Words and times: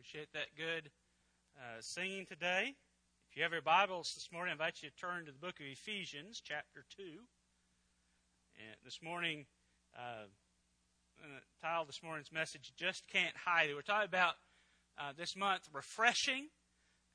Appreciate 0.00 0.32
that 0.32 0.56
good 0.56 0.90
uh, 1.58 1.76
singing 1.80 2.24
today. 2.24 2.74
If 3.30 3.36
you 3.36 3.42
have 3.42 3.52
your 3.52 3.60
Bibles 3.60 4.14
this 4.14 4.30
morning, 4.32 4.52
I 4.52 4.52
invite 4.52 4.82
you 4.82 4.88
to 4.88 4.96
turn 4.96 5.26
to 5.26 5.30
the 5.30 5.38
book 5.38 5.60
of 5.60 5.66
Ephesians, 5.66 6.40
chapter 6.42 6.86
2. 6.96 7.02
And 7.04 8.76
this 8.82 9.00
morning, 9.02 9.44
uh, 9.94 10.24
title 11.60 11.84
this 11.84 12.02
morning's 12.02 12.32
message, 12.32 12.72
Just 12.78 13.08
Can't 13.12 13.36
Hide 13.44 13.68
It. 13.68 13.74
We're 13.74 13.82
talking 13.82 14.08
about 14.08 14.36
uh, 14.98 15.12
this 15.18 15.36
month 15.36 15.68
refreshing, 15.70 16.48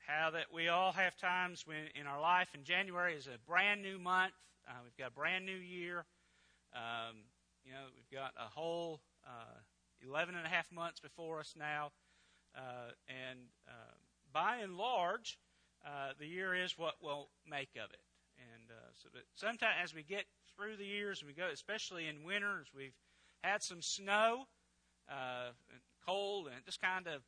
how 0.06 0.30
that 0.30 0.54
we 0.54 0.68
all 0.68 0.92
have 0.92 1.16
times 1.16 1.64
when 1.66 1.88
in 2.00 2.06
our 2.06 2.20
life, 2.20 2.50
and 2.54 2.62
January 2.62 3.16
is 3.16 3.26
a 3.26 3.36
brand 3.50 3.82
new 3.82 3.98
month. 3.98 4.34
Uh, 4.68 4.74
we've 4.84 4.96
got 4.96 5.08
a 5.08 5.18
brand 5.18 5.44
new 5.44 5.58
year. 5.58 6.04
Um, 6.72 7.16
you 7.64 7.72
know, 7.72 7.86
we've 7.96 8.16
got 8.16 8.30
a 8.38 8.48
whole 8.48 9.00
uh, 9.26 9.58
11 10.06 10.36
and 10.36 10.46
a 10.46 10.48
half 10.48 10.70
months 10.70 11.00
before 11.00 11.40
us 11.40 11.54
now. 11.58 11.90
Uh, 12.56 12.92
and 13.08 13.38
uh, 13.68 13.94
by 14.32 14.56
and 14.62 14.76
large, 14.76 15.38
uh, 15.84 16.12
the 16.18 16.26
year 16.26 16.54
is 16.54 16.78
what 16.78 16.94
we'll 17.02 17.28
make 17.48 17.70
of 17.76 17.90
it. 17.90 18.00
And 18.38 18.70
so 18.94 19.08
that 19.12 19.22
sometimes 19.34 19.76
as 19.82 19.94
we 19.94 20.02
get 20.02 20.24
through 20.54 20.76
the 20.76 20.84
years, 20.84 21.20
and 21.20 21.28
we 21.28 21.34
go, 21.34 21.48
especially 21.52 22.06
in 22.06 22.24
winter, 22.24 22.60
as 22.60 22.66
we've 22.74 22.96
had 23.42 23.62
some 23.62 23.82
snow, 23.82 24.46
uh, 25.08 25.52
and 25.70 25.80
cold, 26.06 26.46
and 26.46 26.64
just 26.64 26.80
kind 26.80 27.06
of, 27.06 27.22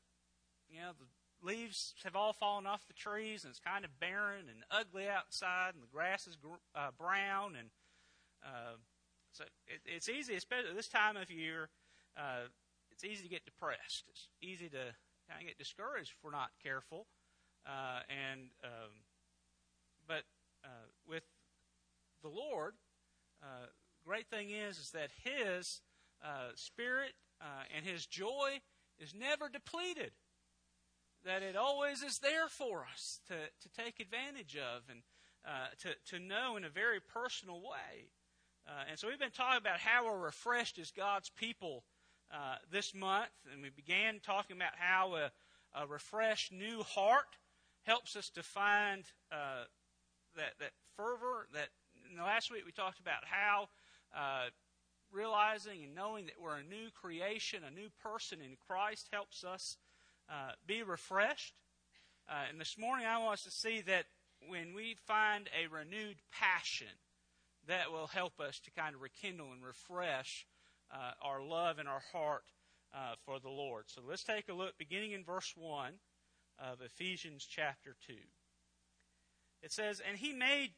you 0.68 0.80
know, 0.80 0.92
the 0.98 1.46
leaves 1.46 1.94
have 2.04 2.16
all 2.16 2.32
fallen 2.32 2.66
off 2.66 2.86
the 2.86 2.94
trees, 2.94 3.44
and 3.44 3.50
it's 3.50 3.60
kind 3.60 3.84
of 3.84 4.00
barren 4.00 4.46
and 4.48 4.64
ugly 4.70 5.08
outside, 5.08 5.74
and 5.74 5.82
the 5.82 5.92
grass 5.92 6.26
is 6.26 6.36
gr- 6.36 6.64
uh, 6.74 6.90
brown, 6.98 7.54
and 7.56 7.68
uh, 8.44 8.76
so 9.32 9.44
it, 9.66 9.80
it's 9.84 10.08
easy, 10.08 10.34
especially 10.34 10.74
this 10.74 10.88
time 10.88 11.16
of 11.16 11.30
year. 11.30 11.68
It's 12.90 13.04
easy 13.04 13.22
to 13.22 13.28
get 13.28 13.44
depressed. 13.44 14.04
It's 14.10 14.28
easy 14.42 14.68
to 14.70 14.94
kind 15.28 15.40
of 15.42 15.46
get 15.46 15.58
discouraged 15.58 16.12
if 16.16 16.24
we're 16.24 16.30
not 16.30 16.50
careful. 16.62 17.06
Uh, 17.66 18.00
and 18.08 18.48
um, 18.64 19.04
but 20.06 20.22
uh, 20.64 20.88
with 21.06 21.24
the 22.22 22.28
Lord, 22.28 22.74
uh, 23.42 23.66
great 24.06 24.26
thing 24.28 24.50
is 24.50 24.78
is 24.78 24.90
that 24.90 25.10
His 25.22 25.80
uh, 26.24 26.50
Spirit 26.54 27.12
uh, 27.40 27.64
and 27.76 27.84
His 27.84 28.06
joy 28.06 28.60
is 28.98 29.14
never 29.14 29.48
depleted. 29.48 30.12
That 31.24 31.42
it 31.42 31.56
always 31.56 32.02
is 32.02 32.20
there 32.20 32.48
for 32.48 32.86
us 32.90 33.20
to, 33.26 33.34
to 33.34 33.82
take 33.82 34.00
advantage 34.00 34.56
of 34.56 34.82
and 34.88 35.02
uh, 35.44 35.68
to, 35.80 36.16
to 36.16 36.24
know 36.24 36.56
in 36.56 36.64
a 36.64 36.70
very 36.70 37.00
personal 37.00 37.60
way. 37.60 38.08
and 38.88 38.98
so 38.98 39.08
we've 39.08 39.18
been 39.18 39.30
talking 39.30 39.58
about 39.58 39.80
how 39.80 40.06
we're 40.06 40.18
refreshed 40.18 40.78
as 40.78 40.90
God's 40.90 41.30
people 41.30 41.84
uh, 42.32 42.56
this 42.70 42.94
month, 42.94 43.30
and 43.52 43.62
we 43.62 43.70
began 43.70 44.20
talking 44.20 44.56
about 44.56 44.72
how 44.76 45.14
a, 45.14 45.30
a 45.74 45.86
refreshed 45.86 46.52
new 46.52 46.82
heart 46.82 47.36
helps 47.82 48.16
us 48.16 48.28
to 48.30 48.42
find 48.42 49.04
uh, 49.32 49.64
that 50.36 50.52
that 50.60 50.72
fervor. 50.96 51.46
That 51.54 51.68
last 52.16 52.50
week 52.50 52.64
we 52.66 52.72
talked 52.72 53.00
about 53.00 53.24
how 53.24 53.68
uh, 54.14 54.50
realizing 55.12 55.84
and 55.84 55.94
knowing 55.94 56.26
that 56.26 56.40
we're 56.40 56.58
a 56.58 56.62
new 56.62 56.90
creation, 57.00 57.62
a 57.66 57.74
new 57.74 57.88
person 58.02 58.38
in 58.40 58.56
Christ, 58.66 59.08
helps 59.12 59.44
us 59.44 59.76
uh, 60.30 60.52
be 60.66 60.82
refreshed. 60.82 61.54
Uh, 62.28 62.44
and 62.50 62.60
this 62.60 62.76
morning 62.78 63.06
I 63.06 63.18
want 63.18 63.34
us 63.34 63.44
to 63.44 63.50
see 63.50 63.80
that 63.82 64.04
when 64.46 64.74
we 64.74 64.96
find 65.06 65.48
a 65.58 65.66
renewed 65.74 66.16
passion, 66.30 66.86
that 67.66 67.90
will 67.90 68.06
help 68.06 68.40
us 68.40 68.60
to 68.60 68.70
kind 68.70 68.94
of 68.94 69.02
rekindle 69.02 69.52
and 69.52 69.64
refresh 69.64 70.46
uh, 70.92 71.12
our 71.22 71.42
love 71.42 71.78
and 71.78 71.88
our 71.88 72.02
heart 72.12 72.44
uh, 72.94 73.14
for 73.24 73.38
the 73.40 73.48
Lord. 73.48 73.84
So 73.86 74.00
let's 74.06 74.24
take 74.24 74.48
a 74.48 74.54
look, 74.54 74.78
beginning 74.78 75.12
in 75.12 75.24
verse 75.24 75.54
1 75.56 75.92
of 76.58 76.80
Ephesians 76.80 77.46
chapter 77.48 77.96
2. 78.06 78.14
It 79.62 79.72
says, 79.72 80.00
And 80.06 80.18
he 80.18 80.32
made 80.32 80.72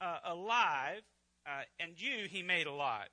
uh, 0.00 0.18
alive, 0.24 1.02
uh, 1.46 1.62
and 1.78 2.00
you 2.00 2.26
he 2.28 2.42
made 2.42 2.66
alive, 2.66 3.08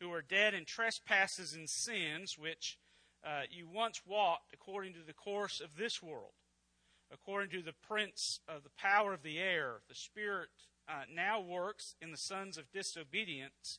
who 0.00 0.08
were 0.08 0.22
dead 0.22 0.54
in 0.54 0.64
trespasses 0.64 1.54
and 1.54 1.68
sins, 1.68 2.36
which 2.38 2.78
uh, 3.24 3.42
you 3.50 3.68
once 3.72 4.02
walked 4.06 4.52
according 4.52 4.94
to 4.94 5.02
the 5.06 5.12
course 5.12 5.60
of 5.60 5.76
this 5.76 6.02
world, 6.02 6.32
according 7.12 7.50
to 7.50 7.62
the 7.62 7.74
prince 7.86 8.40
of 8.48 8.62
the 8.62 8.70
power 8.76 9.12
of 9.12 9.22
the 9.22 9.38
air, 9.38 9.80
the 9.88 9.94
spirit 9.94 10.48
uh, 10.88 11.02
now 11.12 11.40
works 11.40 11.94
in 12.00 12.10
the 12.10 12.16
sons 12.16 12.58
of 12.58 12.72
disobedience 12.72 13.78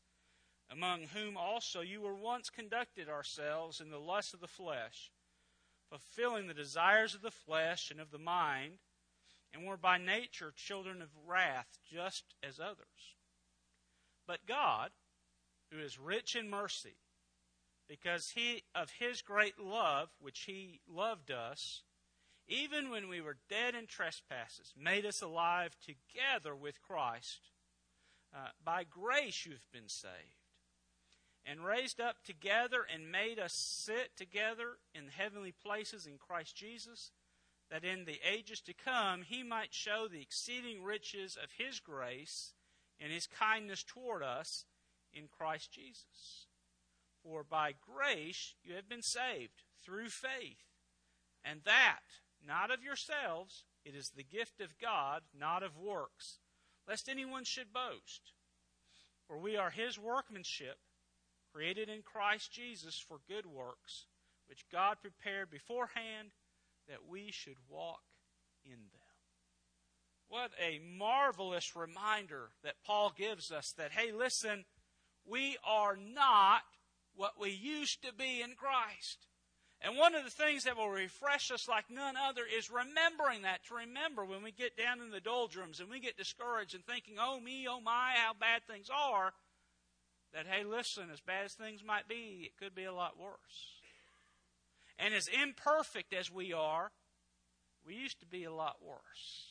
among 0.73 1.03
whom 1.13 1.37
also 1.37 1.81
you 1.81 2.01
were 2.01 2.15
once 2.15 2.49
conducted 2.49 3.07
ourselves 3.07 3.79
in 3.79 3.91
the 3.91 3.99
lust 3.99 4.33
of 4.33 4.39
the 4.39 4.47
flesh, 4.47 5.11
fulfilling 5.89 6.47
the 6.47 6.53
desires 6.53 7.13
of 7.13 7.21
the 7.21 7.31
flesh 7.31 7.91
and 7.91 7.99
of 7.99 8.09
the 8.09 8.17
mind, 8.17 8.79
and 9.53 9.67
were 9.67 9.77
by 9.77 9.99
nature 9.99 10.51
children 10.55 11.01
of 11.01 11.09
wrath, 11.27 11.77
just 11.91 12.23
as 12.41 12.59
others. 12.59 13.15
But 14.25 14.47
God, 14.47 14.89
who 15.71 15.79
is 15.79 15.99
rich 15.99 16.35
in 16.35 16.49
mercy, 16.49 16.95
because 17.87 18.31
he 18.31 18.63
of 18.73 18.89
his 18.97 19.21
great 19.21 19.59
love 19.59 20.09
which 20.19 20.45
he 20.47 20.79
loved 20.87 21.29
us, 21.29 21.83
even 22.47 22.89
when 22.89 23.07
we 23.07 23.21
were 23.21 23.37
dead 23.47 23.75
in 23.75 23.85
trespasses, 23.85 24.73
made 24.75 25.05
us 25.05 25.21
alive 25.21 25.75
together 25.85 26.55
with 26.55 26.81
Christ. 26.81 27.51
Uh, 28.35 28.47
by 28.65 28.83
grace 28.83 29.45
you've 29.45 29.71
been 29.71 29.87
saved 29.87 30.42
and 31.45 31.65
raised 31.65 31.99
up 31.99 32.23
together 32.23 32.85
and 32.91 33.11
made 33.11 33.37
us 33.37 33.53
sit 33.53 34.15
together 34.15 34.77
in 34.95 35.07
heavenly 35.07 35.51
places 35.51 36.05
in 36.05 36.17
Christ 36.17 36.55
Jesus, 36.55 37.11
that 37.69 37.83
in 37.83 38.05
the 38.05 38.19
ages 38.27 38.61
to 38.61 38.73
come 38.73 39.23
he 39.23 39.43
might 39.43 39.73
show 39.73 40.07
the 40.07 40.21
exceeding 40.21 40.83
riches 40.83 41.37
of 41.41 41.49
his 41.57 41.79
grace 41.79 42.53
and 42.99 43.11
his 43.11 43.27
kindness 43.27 43.83
toward 43.83 44.23
us 44.23 44.65
in 45.13 45.27
Christ 45.27 45.71
Jesus. 45.71 46.47
For 47.21 47.43
by 47.43 47.73
grace 47.73 48.55
you 48.63 48.75
have 48.75 48.89
been 48.89 49.01
saved 49.01 49.63
through 49.83 50.09
faith, 50.09 50.65
and 51.43 51.61
that 51.65 52.01
not 52.45 52.71
of 52.71 52.83
yourselves, 52.83 53.63
it 53.85 53.95
is 53.95 54.11
the 54.11 54.23
gift 54.23 54.61
of 54.61 54.77
God, 54.79 55.23
not 55.37 55.63
of 55.63 55.77
works, 55.77 56.39
lest 56.87 57.09
anyone 57.09 57.43
should 57.43 57.73
boast. 57.73 58.33
For 59.27 59.37
we 59.37 59.55
are 59.55 59.69
his 59.69 59.97
workmanship 59.97 60.77
created 61.53 61.89
in 61.89 62.01
Christ 62.01 62.51
Jesus 62.51 62.97
for 63.07 63.19
good 63.27 63.45
works, 63.45 64.07
which 64.47 64.65
God 64.71 64.97
prepared 65.01 65.49
beforehand 65.49 66.29
that 66.87 67.07
we 67.07 67.31
should 67.31 67.57
walk 67.69 68.01
in 68.65 68.71
them. 68.71 69.01
What 70.29 70.51
a 70.59 70.81
marvelous 70.97 71.75
reminder 71.75 72.49
that 72.63 72.83
Paul 72.85 73.13
gives 73.15 73.51
us 73.51 73.71
that, 73.77 73.91
hey, 73.91 74.11
listen, 74.11 74.65
we 75.25 75.57
are 75.63 75.95
not 75.95 76.61
what 77.15 77.39
we 77.39 77.51
used 77.51 78.03
to 78.03 78.13
be 78.13 78.41
in 78.41 78.55
Christ. 78.55 79.27
And 79.79 79.97
one 79.97 80.15
of 80.15 80.23
the 80.23 80.29
things 80.29 80.63
that 80.63 80.77
will 80.77 80.89
refresh 80.89 81.51
us 81.51 81.67
like 81.67 81.85
none 81.91 82.15
other 82.17 82.43
is 82.57 82.71
remembering 82.71 83.43
that. 83.43 83.65
To 83.67 83.75
remember 83.75 84.25
when 84.25 84.41
we 84.41 84.51
get 84.51 84.77
down 84.77 85.01
in 85.01 85.11
the 85.11 85.19
doldrums 85.19 85.81
and 85.81 85.89
we 85.89 85.99
get 85.99 86.17
discouraged 86.17 86.73
and 86.73 86.85
thinking, 86.85 87.15
oh 87.19 87.39
me, 87.39 87.67
oh 87.69 87.81
my, 87.81 88.13
how 88.15 88.33
bad 88.33 88.63
things 88.65 88.87
are, 88.89 89.33
that, 90.33 90.47
hey, 90.47 90.63
listen, 90.63 91.09
as 91.11 91.19
bad 91.19 91.45
as 91.45 91.53
things 91.53 91.83
might 91.85 92.07
be, 92.07 92.41
it 92.43 92.57
could 92.57 92.75
be 92.75 92.85
a 92.85 92.93
lot 92.93 93.19
worse. 93.19 93.81
And 94.99 95.13
as 95.13 95.27
imperfect 95.27 96.13
as 96.13 96.31
we 96.31 96.53
are, 96.53 96.91
we 97.85 97.95
used 97.95 98.19
to 98.19 98.25
be 98.25 98.43
a 98.43 98.53
lot 98.53 98.77
worse. 98.81 99.47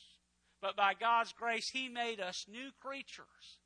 But 0.61 0.75
by 0.75 0.93
God's 0.93 1.33
grace, 1.33 1.69
He 1.69 1.89
made 1.89 2.19
us 2.19 2.45
new 2.49 2.71
creatures. 2.81 3.59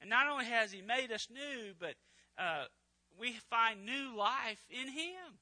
And 0.00 0.10
not 0.10 0.28
only 0.28 0.44
has 0.44 0.72
He 0.72 0.82
made 0.82 1.10
us 1.10 1.28
new, 1.30 1.72
but 1.78 1.94
uh, 2.38 2.64
we 3.18 3.32
find 3.50 3.84
new 3.84 4.16
life 4.16 4.62
in 4.70 4.88
Him. 4.88 5.40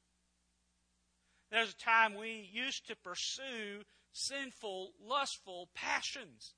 There's 1.50 1.70
a 1.70 1.77
time 1.77 2.15
we 2.15 2.48
used 2.53 2.86
to 2.88 2.97
pursue 2.97 3.82
sinful, 4.12 4.92
lustful 5.04 5.68
passions. 5.74 6.54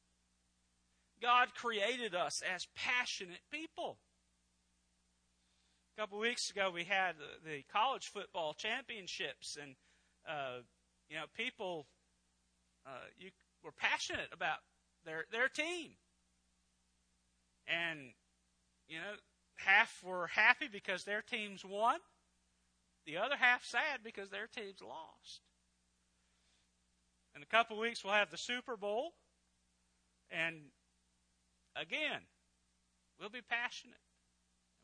God 1.21 1.55
created 1.55 2.15
us 2.15 2.43
as 2.55 2.69
passionate 2.75 3.41
people. 3.51 3.99
A 5.97 6.01
couple 6.03 6.19
weeks 6.19 6.51
ago, 6.51 6.71
we 6.71 6.85
had 6.85 7.15
the, 7.43 7.63
college 7.73 8.09
football 8.09 8.53
championships, 8.53 9.57
and 9.61 9.75
uh, 10.29 10.59
you 11.09 11.17
know, 11.17 11.25
people 11.35 11.87
uh, 12.87 13.07
you 13.19 13.31
were 13.65 13.73
passionate 13.73 14.29
about 14.31 14.59
their 15.07 15.25
their 15.33 15.49
team, 15.49 15.93
and 17.67 18.13
you 18.89 18.97
know, 18.97 19.15
half 19.57 20.03
were 20.05 20.27
happy 20.27 20.69
because 20.71 21.05
their 21.05 21.23
teams 21.23 21.65
won, 21.65 21.99
the 23.07 23.17
other 23.17 23.37
half 23.37 23.65
sad 23.65 24.01
because 24.05 24.29
their 24.29 24.49
teams 24.49 24.83
lost. 24.83 25.41
In 27.35 27.43
a 27.43 27.47
couple 27.47 27.79
weeks, 27.79 28.05
we'll 28.05 28.13
have 28.13 28.31
the 28.31 28.37
Super 28.37 28.77
Bowl, 28.77 29.15
and 30.31 30.57
again, 31.75 32.21
we'll 33.19 33.31
be 33.31 33.41
passionate. 33.41 33.97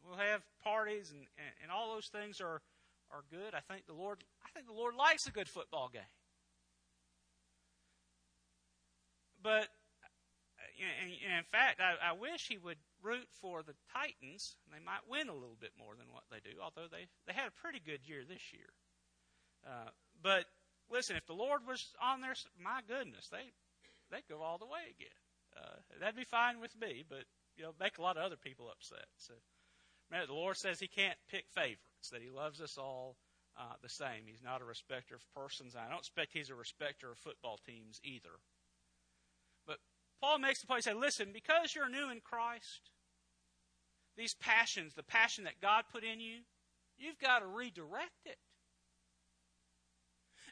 We'll 0.06 0.18
have 0.18 0.42
parties, 0.64 1.10
and, 1.10 1.20
and, 1.38 1.52
and 1.62 1.70
all 1.70 1.94
those 1.94 2.08
things 2.08 2.40
are, 2.40 2.60
are 3.10 3.22
good. 3.30 3.54
I 3.54 3.60
think 3.60 3.86
the 3.86 3.94
Lord 3.94 4.24
I 4.44 4.48
think 4.54 4.66
the 4.66 4.72
Lord 4.72 4.94
likes 4.94 5.26
a 5.26 5.30
good 5.30 5.48
football 5.48 5.88
game. 5.92 6.02
But 9.42 9.68
in 10.78 11.44
fact, 11.50 11.80
I, 11.80 12.10
I 12.10 12.12
wish 12.12 12.48
he 12.48 12.58
would 12.58 12.78
root 13.02 13.26
for 13.40 13.62
the 13.62 13.74
Titans. 13.92 14.56
They 14.70 14.82
might 14.84 15.06
win 15.08 15.28
a 15.28 15.34
little 15.34 15.58
bit 15.60 15.72
more 15.78 15.94
than 15.96 16.06
what 16.12 16.24
they 16.30 16.38
do, 16.38 16.58
although 16.62 16.88
they, 16.90 17.06
they 17.26 17.32
had 17.32 17.48
a 17.48 17.60
pretty 17.62 17.80
good 17.84 18.00
year 18.06 18.22
this 18.26 18.52
year. 18.52 18.70
Uh, 19.66 19.90
but 20.22 20.46
listen, 20.90 21.16
if 21.16 21.26
the 21.26 21.34
Lord 21.34 21.62
was 21.66 21.94
on 22.02 22.20
their, 22.20 22.34
my 22.58 22.80
goodness, 22.86 23.28
they 23.30 23.52
they 24.10 24.22
go 24.28 24.42
all 24.42 24.58
the 24.58 24.66
way 24.66 24.90
again. 24.90 25.18
Uh, 25.56 25.78
that'd 26.00 26.16
be 26.16 26.24
fine 26.24 26.60
with 26.60 26.78
me, 26.80 27.04
but 27.08 27.24
you 27.56 27.62
know, 27.62 27.72
make 27.78 27.98
a 27.98 28.02
lot 28.02 28.16
of 28.16 28.24
other 28.24 28.36
people 28.36 28.68
upset. 28.70 29.06
So, 29.16 29.34
remember, 30.12 30.32
the 30.32 30.38
Lord 30.38 30.56
says 30.56 30.78
He 30.78 30.88
can't 30.88 31.18
pick 31.30 31.46
favorites; 31.54 32.10
that 32.12 32.22
He 32.22 32.30
loves 32.30 32.60
us 32.60 32.78
all 32.78 33.16
uh, 33.58 33.74
the 33.82 33.88
same. 33.88 34.26
He's 34.26 34.42
not 34.42 34.62
a 34.62 34.64
respecter 34.64 35.14
of 35.14 35.22
persons. 35.34 35.74
I 35.74 35.88
don't 35.88 35.98
expect 35.98 36.32
He's 36.32 36.50
a 36.50 36.54
respecter 36.54 37.10
of 37.10 37.18
football 37.18 37.58
teams 37.66 38.00
either. 38.04 38.36
But 39.66 39.78
Paul 40.20 40.38
makes 40.38 40.60
the 40.60 40.66
point: 40.66 40.84
say, 40.84 40.94
listen, 40.94 41.30
because 41.32 41.74
you're 41.74 41.88
new 41.88 42.10
in 42.10 42.20
Christ, 42.20 42.90
these 44.16 44.34
passions, 44.34 44.94
the 44.94 45.02
passion 45.02 45.44
that 45.44 45.60
God 45.60 45.84
put 45.90 46.04
in 46.04 46.20
you, 46.20 46.40
you've 46.98 47.18
got 47.18 47.40
to 47.40 47.46
redirect 47.46 48.26
it. 48.26 48.38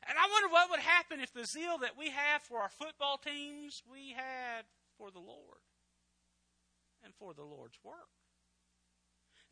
And 0.09 0.17
I 0.17 0.29
wonder 0.33 0.49
what 0.49 0.71
would 0.71 0.81
happen 0.81 1.21
if 1.21 1.33
the 1.33 1.45
zeal 1.45 1.79
that 1.79 1.99
we 1.99 2.11
have 2.11 2.43
for 2.43 2.61
our 2.61 2.71
football 2.71 3.19
teams 3.19 3.83
we 3.91 4.15
had 4.17 4.65
for 4.97 5.11
the 5.11 5.19
Lord 5.19 5.61
and 7.05 7.15
for 7.15 7.35
the 7.35 7.45
Lord's 7.45 7.79
work. 7.85 8.09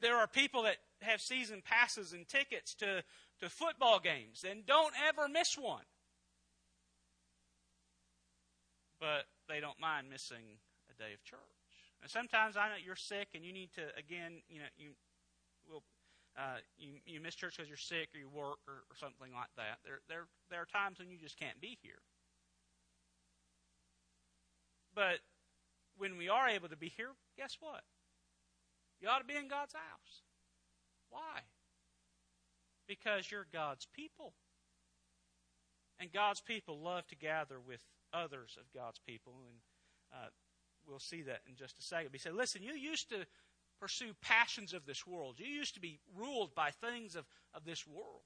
There 0.00 0.16
are 0.16 0.26
people 0.26 0.62
that 0.62 0.76
have 1.02 1.20
season 1.20 1.62
passes 1.64 2.12
and 2.12 2.26
tickets 2.28 2.74
to, 2.76 3.02
to 3.40 3.48
football 3.48 4.00
games 4.00 4.44
and 4.48 4.64
don't 4.66 4.94
ever 5.08 5.28
miss 5.28 5.56
one. 5.56 5.84
But 9.00 9.26
they 9.48 9.60
don't 9.60 9.78
mind 9.80 10.10
missing 10.10 10.58
a 10.90 11.02
day 11.02 11.14
of 11.14 11.22
church. 11.24 11.38
And 12.02 12.10
sometimes 12.10 12.56
I 12.56 12.68
know 12.68 12.74
you're 12.84 12.96
sick 12.96 13.28
and 13.34 13.44
you 13.44 13.52
need 13.52 13.70
to, 13.74 13.82
again, 13.96 14.42
you 14.48 14.58
know, 14.58 14.70
you 14.76 14.90
will 15.68 15.82
uh, 16.36 16.62
you, 16.78 17.00
you 17.04 17.20
miss 17.20 17.34
church 17.34 17.56
because 17.56 17.68
you're 17.68 17.76
sick 17.76 18.10
or 18.14 18.18
you 18.18 18.28
work 18.28 18.58
or, 18.68 18.86
or 18.86 18.94
something 18.94 19.34
like 19.34 19.50
that. 19.56 19.78
There, 19.84 20.00
there, 20.08 20.26
there 20.50 20.62
are 20.62 20.66
times 20.66 21.00
when 21.00 21.10
you 21.10 21.18
just 21.18 21.38
can't 21.38 21.60
be 21.60 21.78
here. 21.82 21.98
But 24.94 25.18
when 25.96 26.16
we 26.16 26.28
are 26.28 26.48
able 26.48 26.68
to 26.68 26.76
be 26.76 26.92
here, 26.96 27.10
guess 27.36 27.56
what? 27.58 27.82
You 29.00 29.08
ought 29.08 29.18
to 29.18 29.24
be 29.24 29.36
in 29.36 29.48
God's 29.48 29.74
house. 29.74 30.22
Why? 31.10 31.40
Because 32.86 33.30
you're 33.30 33.46
God's 33.52 33.86
people. 33.94 34.34
And 36.00 36.12
God's 36.12 36.40
people 36.40 36.78
love 36.80 37.06
to 37.08 37.16
gather 37.16 37.60
with 37.60 37.82
others 38.12 38.56
of 38.58 38.72
God's 38.72 39.00
people. 39.06 39.34
And 39.48 39.58
uh, 40.12 40.28
we'll 40.86 40.98
see 40.98 41.22
that 41.22 41.40
in 41.48 41.56
just 41.56 41.78
a 41.78 41.82
second. 41.82 42.10
He 42.12 42.18
said, 42.18 42.34
listen, 42.34 42.62
you 42.62 42.74
used 42.74 43.08
to 43.10 43.26
pursue 43.80 44.12
passions 44.22 44.74
of 44.74 44.86
this 44.86 45.06
world. 45.06 45.36
You 45.38 45.46
used 45.46 45.74
to 45.74 45.80
be 45.80 46.00
ruled 46.16 46.54
by 46.54 46.70
things 46.70 47.14
of, 47.14 47.24
of 47.54 47.64
this 47.64 47.86
world. 47.86 48.22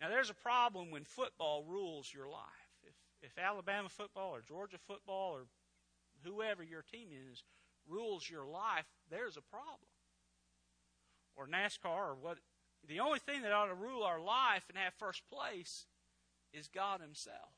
Now, 0.00 0.08
there's 0.08 0.30
a 0.30 0.34
problem 0.34 0.90
when 0.90 1.04
football 1.04 1.64
rules 1.66 2.12
your 2.12 2.28
life. 2.28 2.42
If, 2.82 2.94
if 3.30 3.38
Alabama 3.38 3.88
football 3.88 4.30
or 4.34 4.40
Georgia 4.40 4.78
football 4.86 5.32
or 5.32 5.44
whoever 6.24 6.62
your 6.62 6.82
team 6.82 7.08
is 7.30 7.44
rules 7.88 8.28
your 8.28 8.44
life, 8.44 8.86
there's 9.10 9.36
a 9.36 9.42
problem. 9.42 9.90
Or 11.36 11.46
NASCAR 11.46 12.10
or 12.10 12.16
what. 12.20 12.38
The 12.88 13.00
only 13.00 13.20
thing 13.20 13.42
that 13.42 13.52
ought 13.52 13.66
to 13.66 13.74
rule 13.74 14.02
our 14.02 14.20
life 14.20 14.64
and 14.68 14.76
have 14.76 14.92
first 14.94 15.22
place 15.30 15.86
is 16.52 16.68
God 16.68 17.00
Himself 17.00 17.54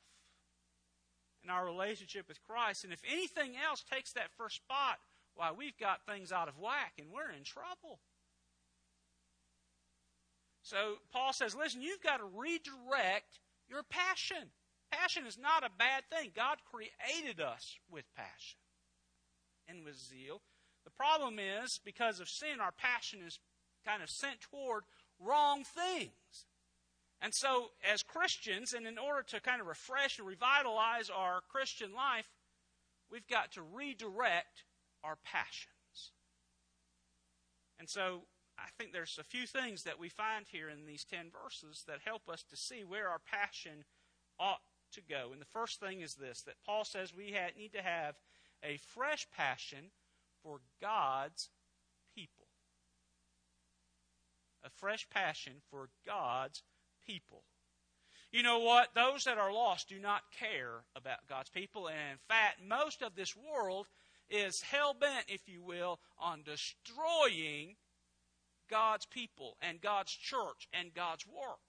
and 1.42 1.50
our 1.50 1.64
relationship 1.64 2.28
with 2.28 2.42
Christ. 2.46 2.84
And 2.84 2.92
if 2.92 3.00
anything 3.10 3.52
else 3.56 3.82
takes 3.82 4.12
that 4.12 4.30
first 4.36 4.56
spot, 4.56 4.98
why, 5.34 5.50
we've 5.52 5.78
got 5.78 6.06
things 6.06 6.30
out 6.30 6.48
of 6.48 6.58
whack 6.58 6.92
and 6.98 7.08
we're 7.12 7.30
in 7.36 7.44
trouble. 7.44 8.00
So 10.62 10.96
Paul 11.12 11.32
says, 11.32 11.54
listen, 11.54 11.82
you've 11.82 12.02
got 12.02 12.18
to 12.18 12.24
redirect 12.24 13.40
your 13.68 13.82
passion. 13.82 14.50
Passion 14.90 15.26
is 15.26 15.38
not 15.38 15.64
a 15.64 15.70
bad 15.78 16.04
thing. 16.10 16.30
God 16.34 16.58
created 16.70 17.40
us 17.40 17.76
with 17.90 18.04
passion 18.14 18.58
and 19.68 19.84
with 19.84 19.98
zeal. 19.98 20.40
The 20.84 20.90
problem 20.90 21.38
is, 21.38 21.80
because 21.84 22.20
of 22.20 22.28
sin, 22.28 22.60
our 22.60 22.72
passion 22.72 23.20
is 23.26 23.38
kind 23.86 24.02
of 24.02 24.10
sent 24.10 24.40
toward 24.40 24.84
wrong 25.18 25.64
things. 25.64 26.46
And 27.20 27.32
so, 27.34 27.70
as 27.90 28.02
Christians, 28.02 28.74
and 28.74 28.86
in 28.86 28.98
order 28.98 29.22
to 29.28 29.40
kind 29.40 29.60
of 29.60 29.66
refresh 29.66 30.18
and 30.18 30.28
revitalize 30.28 31.08
our 31.08 31.40
Christian 31.48 31.94
life, 31.94 32.26
we've 33.10 33.26
got 33.26 33.52
to 33.52 33.62
redirect 33.62 34.64
our 35.02 35.16
passions. 35.24 36.12
And 37.78 37.88
so 37.88 38.22
I 38.58 38.68
think 38.78 38.92
there's 38.92 39.18
a 39.18 39.24
few 39.24 39.46
things 39.46 39.82
that 39.82 39.98
we 39.98 40.08
find 40.08 40.46
here 40.50 40.68
in 40.68 40.86
these 40.86 41.04
10 41.04 41.30
verses 41.42 41.84
that 41.86 41.98
help 42.04 42.28
us 42.28 42.44
to 42.50 42.56
see 42.56 42.84
where 42.84 43.08
our 43.08 43.18
passion 43.18 43.84
ought 44.38 44.62
to 44.92 45.00
go. 45.02 45.30
And 45.32 45.40
the 45.40 45.46
first 45.46 45.80
thing 45.80 46.00
is 46.00 46.14
this 46.14 46.42
that 46.42 46.62
Paul 46.64 46.84
says 46.84 47.14
we 47.14 47.34
need 47.56 47.72
to 47.72 47.82
have 47.82 48.14
a 48.64 48.78
fresh 48.94 49.26
passion 49.36 49.90
for 50.42 50.60
God's 50.80 51.50
people. 52.14 52.46
A 54.64 54.70
fresh 54.70 55.06
passion 55.10 55.54
for 55.70 55.88
God's 56.06 56.62
people. 57.06 57.42
You 58.32 58.42
know 58.42 58.58
what? 58.60 58.88
Those 58.94 59.24
that 59.24 59.38
are 59.38 59.52
lost 59.52 59.88
do 59.88 59.98
not 60.00 60.22
care 60.38 60.84
about 60.96 61.28
God's 61.28 61.50
people. 61.50 61.88
And 61.88 61.96
in 62.12 62.18
fact, 62.28 62.60
most 62.66 63.02
of 63.02 63.14
this 63.14 63.34
world 63.36 63.86
is 64.28 64.62
hell 64.62 64.94
bent, 64.94 65.26
if 65.28 65.42
you 65.46 65.62
will, 65.62 66.00
on 66.18 66.42
destroying 66.42 67.76
God's 68.70 69.06
people 69.06 69.56
and 69.60 69.80
God's 69.80 70.12
church 70.12 70.68
and 70.72 70.94
God's 70.94 71.26
work. 71.26 71.60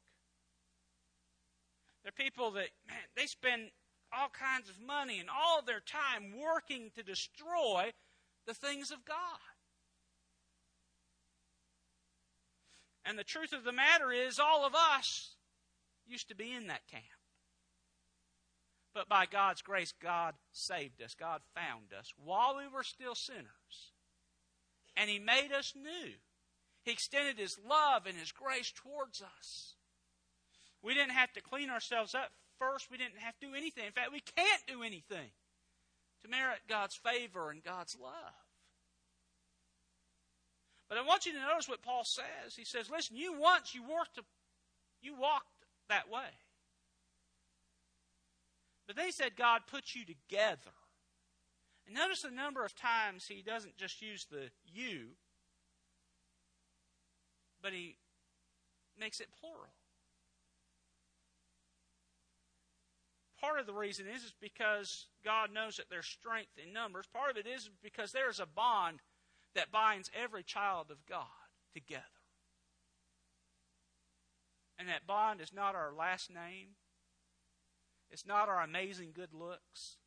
They're 2.03 2.11
people 2.11 2.51
that, 2.51 2.69
man, 2.87 2.97
they 3.15 3.25
spend 3.25 3.71
all 4.15 4.29
kinds 4.29 4.69
of 4.69 4.79
money 4.79 5.19
and 5.19 5.29
all 5.29 5.61
their 5.61 5.79
time 5.79 6.33
working 6.39 6.91
to 6.95 7.03
destroy 7.03 7.91
the 8.45 8.53
things 8.53 8.91
of 8.91 9.05
God. 9.05 9.17
And 13.05 13.19
the 13.19 13.23
truth 13.23 13.53
of 13.53 13.63
the 13.63 13.71
matter 13.71 14.11
is, 14.11 14.39
all 14.39 14.65
of 14.65 14.73
us 14.73 15.35
used 16.07 16.29
to 16.29 16.35
be 16.35 16.51
in 16.51 16.67
that 16.67 16.87
camp. 16.87 17.03
But 18.93 19.09
by 19.09 19.25
God's 19.25 19.61
grace, 19.61 19.93
God 20.01 20.35
saved 20.51 21.01
us. 21.03 21.13
God 21.13 21.41
found 21.53 21.93
us 21.97 22.13
while 22.17 22.55
we 22.57 22.67
were 22.67 22.83
still 22.83 23.13
sinners. 23.13 23.91
And 24.95 25.09
He 25.09 25.19
made 25.19 25.51
us 25.51 25.73
new. 25.75 26.13
He 26.83 26.91
extended 26.91 27.37
His 27.37 27.59
love 27.67 28.05
and 28.07 28.17
His 28.17 28.31
grace 28.31 28.71
towards 28.71 29.21
us. 29.21 29.75
We 30.81 30.93
didn't 30.93 31.11
have 31.11 31.33
to 31.33 31.41
clean 31.41 31.69
ourselves 31.69 32.15
up 32.15 32.31
first. 32.59 32.89
We 32.91 32.97
didn't 32.97 33.19
have 33.19 33.37
to 33.39 33.47
do 33.47 33.55
anything. 33.55 33.85
In 33.85 33.91
fact, 33.91 34.11
we 34.11 34.21
can't 34.35 34.61
do 34.67 34.83
anything 34.83 35.31
to 36.23 36.29
merit 36.29 36.59
God's 36.67 36.95
favor 36.95 37.51
and 37.51 37.63
God's 37.63 37.95
love. 38.01 38.11
But 40.89 40.97
I 40.97 41.01
want 41.01 41.25
you 41.25 41.33
to 41.33 41.39
notice 41.39 41.67
what 41.67 41.81
Paul 41.81 42.03
says. 42.03 42.55
He 42.55 42.65
says, 42.65 42.89
listen, 42.89 43.17
you 43.17 43.39
once 43.39 43.73
you 43.73 43.81
worked 43.81 44.19
you 45.01 45.15
walked 45.15 45.47
that 45.89 46.09
way. 46.09 46.29
But 48.87 48.95
they 48.95 49.11
said 49.11 49.35
God 49.35 49.61
put 49.67 49.95
you 49.95 50.03
together. 50.05 50.73
And 51.85 51.95
notice 51.95 52.21
the 52.21 52.31
number 52.31 52.63
of 52.63 52.75
times 52.75 53.25
he 53.27 53.41
doesn't 53.41 53.77
just 53.77 54.01
use 54.01 54.25
the 54.31 54.49
you, 54.73 55.09
but 57.61 57.73
he 57.73 57.97
makes 58.99 59.19
it 59.19 59.27
plural. 59.39 59.73
Part 63.45 63.59
of 63.59 63.67
the 63.67 63.73
reason 63.73 64.07
is, 64.07 64.23
is 64.23 64.33
because 64.41 65.05
God 65.23 65.53
knows 65.53 65.77
that 65.77 65.85
there's 65.87 66.07
strength 66.07 66.57
in 66.57 66.73
numbers. 66.73 67.05
Part 67.13 67.29
of 67.29 67.37
it 67.37 67.45
is 67.45 67.69
because 67.83 68.11
there's 68.11 68.39
a 68.39 68.47
bond 68.47 69.01
that 69.53 69.71
binds 69.71 70.09
every 70.19 70.41
child 70.41 70.87
of 70.89 71.05
God 71.07 71.27
together. 71.71 72.01
And 74.79 74.89
that 74.89 75.05
bond 75.05 75.41
is 75.41 75.53
not 75.53 75.75
our 75.75 75.93
last 75.93 76.31
name. 76.31 76.69
It's 78.09 78.25
not 78.25 78.49
our 78.49 78.63
amazing 78.63 79.11
good 79.13 79.31
looks. 79.31 79.97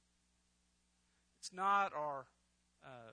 It's 1.38 1.52
not 1.52 1.92
our 1.94 2.26
uh. 2.84 3.12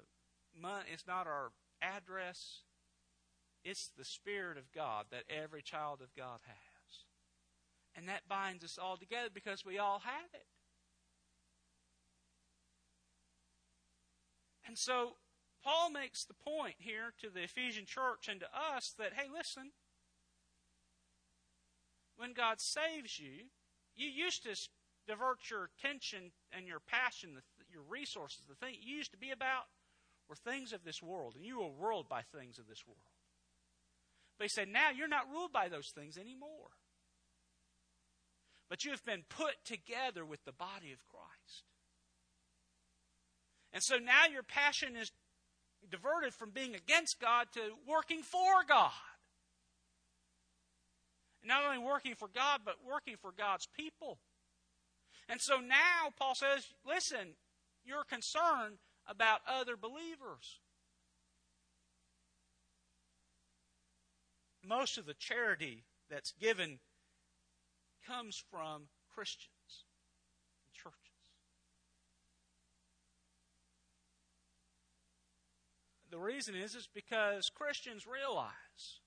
It's 0.91 1.05
not 1.05 1.27
our 1.27 1.51
address. 1.84 2.62
It's 3.63 3.91
the 3.96 4.05
Spirit 4.05 4.58
of 4.58 4.72
God 4.72 5.05
that 5.12 5.24
every 5.29 5.62
child 5.62 6.01
of 6.01 6.15
God 6.15 6.39
has. 6.48 6.64
And 7.96 8.10
that 8.10 8.28
binds 8.28 8.64
us 8.64 8.78
all 8.82 8.98
together 8.98 9.30
because 9.34 9.66
we 9.66 9.78
all 9.78 10.00
have 10.00 10.30
it. 10.34 10.46
And 14.68 14.78
so 14.78 15.16
Paul 15.64 15.90
makes 15.92 16.25
the 16.25 16.34
point 16.34 16.75
here 16.80 17.14
to 17.22 17.30
the 17.30 17.44
Ephesian 17.44 17.86
church 17.86 18.28
and 18.30 18.40
to 18.42 18.48
us 18.48 18.94
that, 19.00 19.14
hey, 19.14 19.28
listen, 19.34 19.72
when 22.18 22.34
God 22.34 22.60
saves 22.60 23.18
you, 23.20 23.48
you 23.96 24.10
used 24.10 24.44
to 24.44 24.56
divert 25.08 25.50
your 25.50 25.70
attention 25.78 26.32
and 26.52 26.68
your 26.68 26.80
passion, 26.80 27.38
your 27.72 27.84
resources, 27.88 28.42
the 28.48 28.56
thing 28.56 28.75
you 28.82 28.98
used 28.98 29.12
to 29.12 29.18
be 29.18 29.32
about 29.32 29.66
were 30.28 30.36
things 30.36 30.74
of 30.74 30.84
this 30.84 31.02
world, 31.02 31.36
and 31.36 31.46
you 31.46 31.60
were 31.60 31.88
ruled 31.88 32.10
by 32.10 32.22
things 32.22 32.58
of 32.58 32.68
this 32.68 32.84
world. 32.88 33.00
But 34.38 34.46
he 34.46 34.50
said, 34.50 34.68
now 34.68 34.90
you're 34.90 35.08
not 35.08 35.32
ruled 35.32 35.54
by 35.54 35.70
those 35.70 35.92
things 35.96 36.18
anymore. 36.18 36.72
But 38.69 38.84
you 38.84 38.91
have 38.91 39.05
been 39.05 39.24
put 39.29 39.53
together 39.63 40.25
with 40.25 40.43
the 40.45 40.51
body 40.51 40.91
of 40.91 41.05
Christ. 41.07 41.63
And 43.72 43.84
so 43.84 43.98
now 43.98 44.25
your 44.31 44.43
passion 44.43 44.95
is 44.95 45.12
diverted 45.89 46.34
from 46.34 46.50
being 46.50 46.75
against 46.75 47.19
God 47.19 47.48
to 47.53 47.60
working 47.88 48.22
for 48.22 48.63
God. 48.67 48.91
And 51.41 51.50
not 51.50 51.63
only 51.65 51.77
working 51.77 52.15
for 52.15 52.27
God, 52.27 52.62
but 52.65 52.75
working 52.89 53.15
for 53.22 53.31
God's 53.38 53.67
people. 53.77 54.17
And 55.29 55.39
so 55.41 55.60
now 55.60 56.12
Paul 56.17 56.36
says, 56.36 56.65
listen, 56.88 57.36
you're 57.84 58.03
concerned 58.03 58.77
about 59.07 59.41
other 59.48 59.77
believers. 59.77 60.60
Most 64.65 64.98
of 64.98 65.05
the 65.05 65.13
charity 65.13 65.84
that's 66.10 66.31
given 66.31 66.79
comes 68.07 68.43
from 68.51 68.83
Christians 69.13 69.85
and 70.65 70.74
churches. 70.74 70.95
The 76.12 76.19
reason 76.19 76.55
is 76.55 76.75
is 76.75 76.88
because 76.93 77.50
Christians 77.50 78.05
realize 78.07 79.00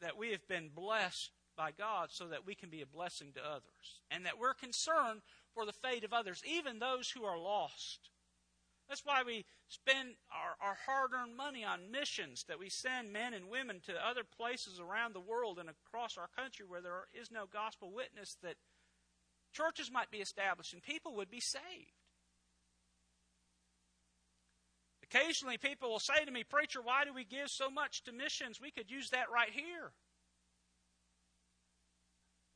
that 0.00 0.16
we 0.16 0.30
have 0.30 0.46
been 0.46 0.70
blessed 0.74 1.30
by 1.56 1.72
God 1.72 2.10
so 2.10 2.28
that 2.28 2.46
we 2.46 2.54
can 2.54 2.70
be 2.70 2.82
a 2.82 2.86
blessing 2.86 3.32
to 3.34 3.40
others. 3.44 4.00
And 4.10 4.24
that 4.24 4.38
we're 4.38 4.54
concerned 4.54 5.22
for 5.52 5.66
the 5.66 5.72
fate 5.72 6.04
of 6.04 6.12
others, 6.12 6.42
even 6.46 6.78
those 6.78 7.10
who 7.10 7.24
are 7.24 7.38
lost. 7.38 8.10
That's 8.88 9.04
why 9.04 9.22
we 9.24 9.44
spend 9.68 10.16
our, 10.32 10.66
our 10.66 10.76
hard 10.86 11.10
earned 11.12 11.36
money 11.36 11.62
on 11.62 11.90
missions, 11.90 12.44
that 12.48 12.58
we 12.58 12.70
send 12.70 13.12
men 13.12 13.34
and 13.34 13.50
women 13.50 13.80
to 13.84 13.92
other 13.94 14.22
places 14.24 14.80
around 14.80 15.14
the 15.14 15.20
world 15.20 15.58
and 15.58 15.68
across 15.68 16.16
our 16.16 16.28
country 16.34 16.64
where 16.66 16.80
there 16.80 17.04
is 17.12 17.30
no 17.30 17.44
gospel 17.52 17.92
witness, 17.92 18.36
that 18.42 18.56
churches 19.52 19.90
might 19.92 20.10
be 20.10 20.18
established 20.18 20.72
and 20.72 20.82
people 20.82 21.16
would 21.16 21.30
be 21.30 21.40
saved. 21.40 21.92
Occasionally, 25.02 25.56
people 25.56 25.90
will 25.90 26.00
say 26.00 26.24
to 26.24 26.30
me, 26.30 26.44
Preacher, 26.44 26.80
why 26.82 27.04
do 27.04 27.14
we 27.14 27.24
give 27.24 27.48
so 27.48 27.70
much 27.70 28.04
to 28.04 28.12
missions? 28.12 28.60
We 28.60 28.70
could 28.70 28.90
use 28.90 29.10
that 29.10 29.30
right 29.32 29.50
here. 29.52 29.92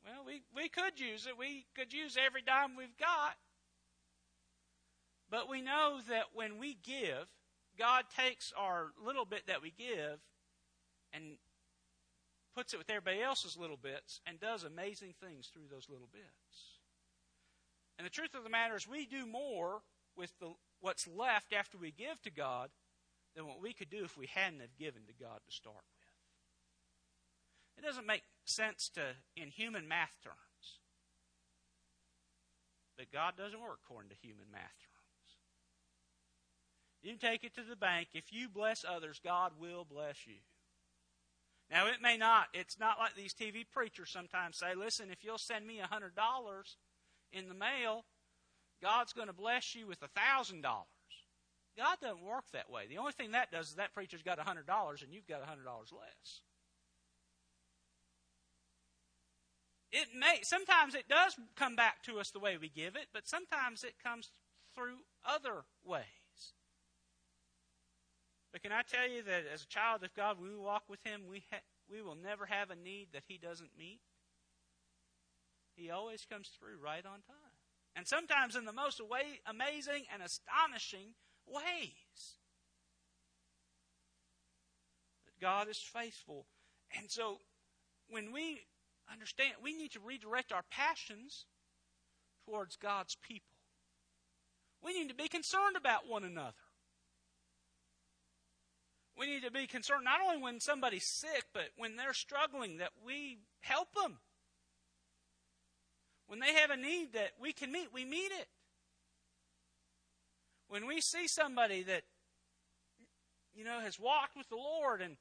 Well, 0.05 0.25
we, 0.25 0.41
we 0.55 0.69
could 0.69 0.99
use 0.99 1.25
it. 1.25 1.37
We 1.37 1.65
could 1.75 1.93
use 1.93 2.17
every 2.17 2.41
dime 2.41 2.75
we've 2.75 2.97
got. 2.97 3.37
But 5.33 5.49
we 5.49 5.63
know 5.63 5.97
that 6.09 6.25
when 6.35 6.59
we 6.59 6.77
give, 6.83 7.25
God 7.75 8.03
takes 8.15 8.53
our 8.55 8.91
little 9.03 9.25
bit 9.25 9.47
that 9.47 9.63
we 9.63 9.73
give 9.75 10.19
and 11.11 11.37
puts 12.55 12.71
it 12.71 12.77
with 12.77 12.91
everybody 12.91 13.19
else's 13.19 13.57
little 13.57 13.79
bits 13.81 14.21
and 14.27 14.39
does 14.39 14.63
amazing 14.63 15.15
things 15.19 15.47
through 15.47 15.65
those 15.71 15.89
little 15.89 16.07
bits. 16.13 16.77
And 17.97 18.05
the 18.05 18.11
truth 18.11 18.35
of 18.35 18.43
the 18.43 18.49
matter 18.51 18.75
is, 18.75 18.87
we 18.87 19.07
do 19.07 19.25
more 19.25 19.81
with 20.15 20.31
the, 20.39 20.53
what's 20.81 21.07
left 21.07 21.51
after 21.51 21.79
we 21.79 21.89
give 21.89 22.21
to 22.21 22.29
God 22.29 22.69
than 23.35 23.47
what 23.47 23.59
we 23.59 23.73
could 23.73 23.89
do 23.89 24.03
if 24.03 24.15
we 24.15 24.27
hadn't 24.27 24.59
have 24.59 24.77
given 24.77 25.01
to 25.07 25.13
God 25.19 25.39
to 25.47 25.51
start 25.51 25.73
with. 27.75 27.83
It 27.83 27.87
doesn't 27.87 28.05
make 28.05 28.21
sense 28.45 28.87
to 28.93 29.01
in 29.35 29.49
human 29.49 29.87
math 29.87 30.15
terms. 30.23 30.37
But 32.95 33.11
God 33.11 33.33
doesn't 33.35 33.59
work 33.59 33.79
according 33.83 34.11
to 34.11 34.15
human 34.21 34.45
math 34.51 34.77
terms. 34.79 35.02
You 37.03 37.17
take 37.17 37.43
it 37.43 37.53
to 37.55 37.61
the 37.61 37.75
bank. 37.75 38.09
If 38.13 38.31
you 38.31 38.47
bless 38.49 38.85
others, 38.87 39.19
God 39.23 39.51
will 39.59 39.85
bless 39.85 40.25
you. 40.25 40.41
Now, 41.69 41.87
it 41.87 42.01
may 42.01 42.17
not. 42.17 42.47
It's 42.53 42.79
not 42.79 42.97
like 42.97 43.15
these 43.15 43.33
TV 43.33 43.65
preachers 43.69 44.09
sometimes 44.09 44.57
say, 44.57 44.73
listen, 44.75 45.09
if 45.11 45.23
you'll 45.23 45.37
send 45.37 45.67
me 45.67 45.79
a 45.79 45.87
$100 45.87 46.11
in 47.31 47.49
the 47.49 47.53
mail, 47.53 48.05
God's 48.81 49.13
going 49.13 49.27
to 49.27 49.33
bless 49.33 49.75
you 49.75 49.85
with 49.85 50.01
a 50.01 50.09
$1,000. 50.19 50.63
God 50.63 51.97
doesn't 52.01 52.23
work 52.23 52.45
that 52.53 52.69
way. 52.69 52.85
The 52.87 52.97
only 52.97 53.13
thing 53.13 53.31
that 53.31 53.51
does 53.51 53.69
is 53.69 53.75
that 53.75 53.93
preacher's 53.93 54.21
got 54.21 54.39
a 54.39 54.43
$100 54.43 55.03
and 55.03 55.13
you've 55.13 55.27
got 55.27 55.41
a 55.41 55.45
$100 55.45 55.91
less. 55.91 56.41
it 59.93 60.07
may 60.17 60.39
sometimes 60.41 60.95
it 60.95 61.07
does 61.07 61.35
come 61.55 61.75
back 61.75 62.01
to 62.03 62.19
us 62.19 62.31
the 62.31 62.39
way 62.39 62.57
we 62.57 62.67
give 62.67 62.95
it, 62.95 63.07
but 63.13 63.27
sometimes 63.27 63.83
it 63.83 63.93
comes 64.03 64.31
through 64.75 64.97
other 65.23 65.63
ways. 65.85 66.22
But 68.53 68.61
can 68.61 68.71
I 68.71 68.83
tell 68.83 69.09
you 69.09 69.23
that 69.23 69.43
as 69.51 69.63
a 69.63 69.67
child 69.67 70.03
of 70.03 70.13
God, 70.13 70.37
we 70.39 70.55
walk 70.55 70.83
with 70.87 71.03
Him, 71.03 71.23
we 71.27 71.43
ha- 71.51 71.59
we 71.89 72.03
will 72.03 72.15
never 72.15 72.45
have 72.45 72.69
a 72.69 72.75
need 72.75 73.07
that 73.11 73.23
He 73.27 73.39
doesn't 73.39 73.71
meet. 73.77 73.99
He 75.75 75.89
always 75.89 76.23
comes 76.23 76.49
through 76.49 76.77
right 76.81 77.03
on 77.03 77.23
time, 77.23 77.57
and 77.95 78.07
sometimes 78.07 78.55
in 78.55 78.65
the 78.65 78.71
most 78.71 79.01
way, 79.01 79.41
amazing 79.47 80.05
and 80.13 80.21
astonishing 80.21 81.15
ways. 81.47 82.37
But 85.25 85.41
God 85.41 85.67
is 85.67 85.79
faithful, 85.79 86.45
and 86.95 87.09
so 87.09 87.39
when 88.07 88.31
we 88.31 88.59
understand 89.11 89.53
we 89.63 89.73
need 89.73 89.91
to 89.93 89.99
redirect 89.99 90.51
our 90.51 90.63
passions 90.69 91.45
towards 92.45 92.75
God's 92.75 93.15
people. 93.15 93.57
We 94.83 94.93
need 94.93 95.09
to 95.09 95.15
be 95.15 95.27
concerned 95.27 95.75
about 95.77 96.07
one 96.07 96.23
another. 96.23 96.62
We 99.17 99.27
need 99.27 99.43
to 99.43 99.51
be 99.51 99.67
concerned 99.67 100.05
not 100.05 100.21
only 100.25 100.41
when 100.41 100.59
somebody's 100.59 101.05
sick, 101.05 101.45
but 101.53 101.69
when 101.77 101.95
they're 101.95 102.13
struggling, 102.13 102.77
that 102.77 102.91
we 103.05 103.37
help 103.61 103.93
them. 103.93 104.17
When 106.27 106.39
they 106.39 106.53
have 106.53 106.71
a 106.71 106.77
need 106.77 107.13
that 107.13 107.33
we 107.39 107.53
can 107.53 107.71
meet, 107.71 107.93
we 107.93 108.05
meet 108.05 108.31
it. 108.31 108.47
When 110.67 110.87
we 110.87 110.99
see 110.99 111.27
somebody 111.27 111.83
that, 111.83 112.03
you 113.53 113.63
know, 113.63 113.79
has 113.81 113.99
walked 113.99 114.35
with 114.35 114.49
the 114.49 114.55
Lord 114.55 115.01
and, 115.01 115.17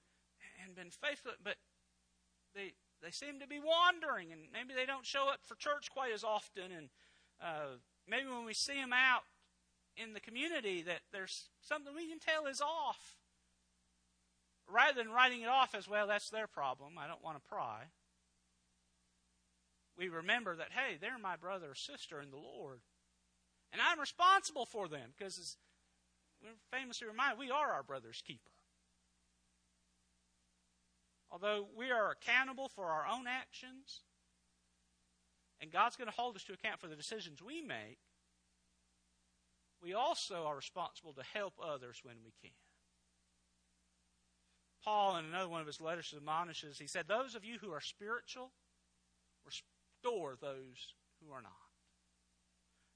and 0.65 0.75
been 0.75 0.91
faithful, 0.91 1.33
but 1.45 1.57
they, 2.55 2.73
they 3.03 3.11
seem 3.11 3.41
to 3.41 3.47
be 3.47 3.61
wandering, 3.61 4.33
and 4.33 4.43
maybe 4.53 4.73
they 4.75 4.87
don't 4.87 5.05
show 5.05 5.29
up 5.29 5.41
for 5.45 5.55
church 5.57 5.91
quite 5.91 6.13
as 6.15 6.25
often, 6.25 6.73
and 6.75 6.89
uh, 7.43 7.77
maybe 8.09 8.29
when 8.29 8.47
we 8.47 8.55
see 8.55 8.81
them 8.81 8.93
out 8.95 9.25
in 9.97 10.15
the 10.15 10.21
community, 10.21 10.81
that 10.83 11.01
there's 11.13 11.51
something 11.61 11.95
we 11.95 12.09
can 12.09 12.19
tell 12.19 12.47
is 12.47 12.63
off. 12.63 13.19
Rather 14.73 15.03
than 15.03 15.13
writing 15.13 15.43
it 15.43 15.49
off 15.49 15.75
as 15.75 15.87
well, 15.87 16.07
that's 16.07 16.31
their 16.31 16.47
problem. 16.47 16.95
I 16.99 17.07
don't 17.07 17.23
want 17.23 17.37
to 17.37 17.49
pry. 17.49 17.85
We 19.99 20.09
remember 20.09 20.57
that, 20.57 20.69
hey, 20.73 20.97
they're 20.99 21.19
my 21.19 21.37
brother 21.37 21.73
or 21.73 21.75
sister 21.75 22.21
in 22.21 22.31
the 22.31 22.39
Lord. 22.39 22.81
And 23.73 23.81
I'm 23.81 24.01
responsible 24.01 24.65
for 24.65 24.89
them 24.89 25.11
because, 25.17 25.39
as 25.39 25.57
we're 26.43 26.77
famously 26.77 27.07
reminded, 27.07 27.39
we 27.39 27.51
are 27.51 27.73
our 27.73 27.83
brother's 27.83 28.23
keeper. 28.27 28.51
Although 31.31 31.67
we 31.77 31.91
are 31.91 32.11
accountable 32.11 32.69
for 32.69 32.87
our 32.87 33.07
own 33.07 33.27
actions, 33.27 34.01
and 35.61 35.71
God's 35.71 35.97
going 35.97 36.09
to 36.09 36.17
hold 36.17 36.37
us 36.37 36.45
to 36.45 36.53
account 36.53 36.81
for 36.81 36.89
the 36.89 36.97
decisions 36.97 37.43
we 37.43 37.61
make, 37.61 37.99
we 39.83 39.93
also 39.95 40.45
are 40.47 40.57
responsible 40.57 41.13
to 41.15 41.23
help 41.35 41.55
others 41.63 42.01
when 42.03 42.17
we 42.25 42.33
can. 42.43 42.62
Paul, 44.85 45.17
in 45.17 45.27
another 45.27 45.49
one 45.49 45.61
of 45.61 45.67
his 45.67 45.81
letters, 45.81 46.15
admonishes, 46.17 46.79
he 46.79 46.87
said, 46.87 47.07
Those 47.07 47.35
of 47.35 47.45
you 47.45 47.59
who 47.61 47.73
are 47.73 47.81
spiritual, 47.81 48.53
restore 49.45 50.37
those 50.41 50.95
who 51.21 51.33
are 51.33 51.43
not. 51.43 51.53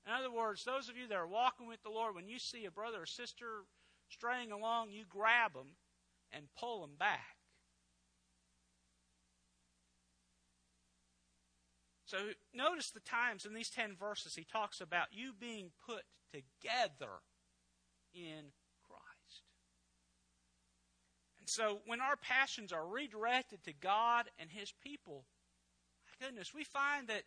In 0.07 0.13
other 0.13 0.31
words, 0.31 0.65
those 0.65 0.89
of 0.89 0.97
you 0.97 1.09
that 1.09 1.17
are 1.17 1.27
walking 1.27 1.67
with 1.67 1.83
the 1.83 1.91
Lord, 1.91 2.15
when 2.15 2.29
you 2.29 2.39
see 2.39 2.65
a 2.65 2.71
brother 2.71 3.03
or 3.03 3.07
sister 3.07 3.65
straying 4.09 4.53
along, 4.53 4.91
you 4.91 5.05
grab 5.09 5.55
them 5.55 5.77
and 6.33 6.47
pull 6.59 6.81
them 6.81 6.97
back. 6.99 7.37
So 12.05 12.19
notice 12.55 12.91
the 12.91 13.01
times 13.01 13.45
in 13.45 13.53
these 13.53 13.71
10 13.71 13.97
verses 13.99 14.37
he 14.37 14.45
talks 14.45 14.81
about 14.81 15.09
you 15.11 15.33
being 15.39 15.71
put 15.85 16.03
together 16.33 17.11
in. 18.15 18.53
And 21.47 21.51
so 21.51 21.81
when 21.87 22.01
our 22.01 22.17
passions 22.17 22.73
are 22.73 22.85
redirected 22.87 23.63
to 23.65 23.73
God 23.73 24.27
and 24.39 24.51
his 24.51 24.73
people, 24.83 25.25
my 26.21 26.27
goodness, 26.27 26.53
we 26.53 26.65
find 26.65 27.07
that 27.07 27.23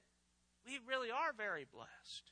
we 0.66 0.78
really 0.88 1.10
are 1.10 1.32
very 1.38 1.66
blessed. 1.72 2.32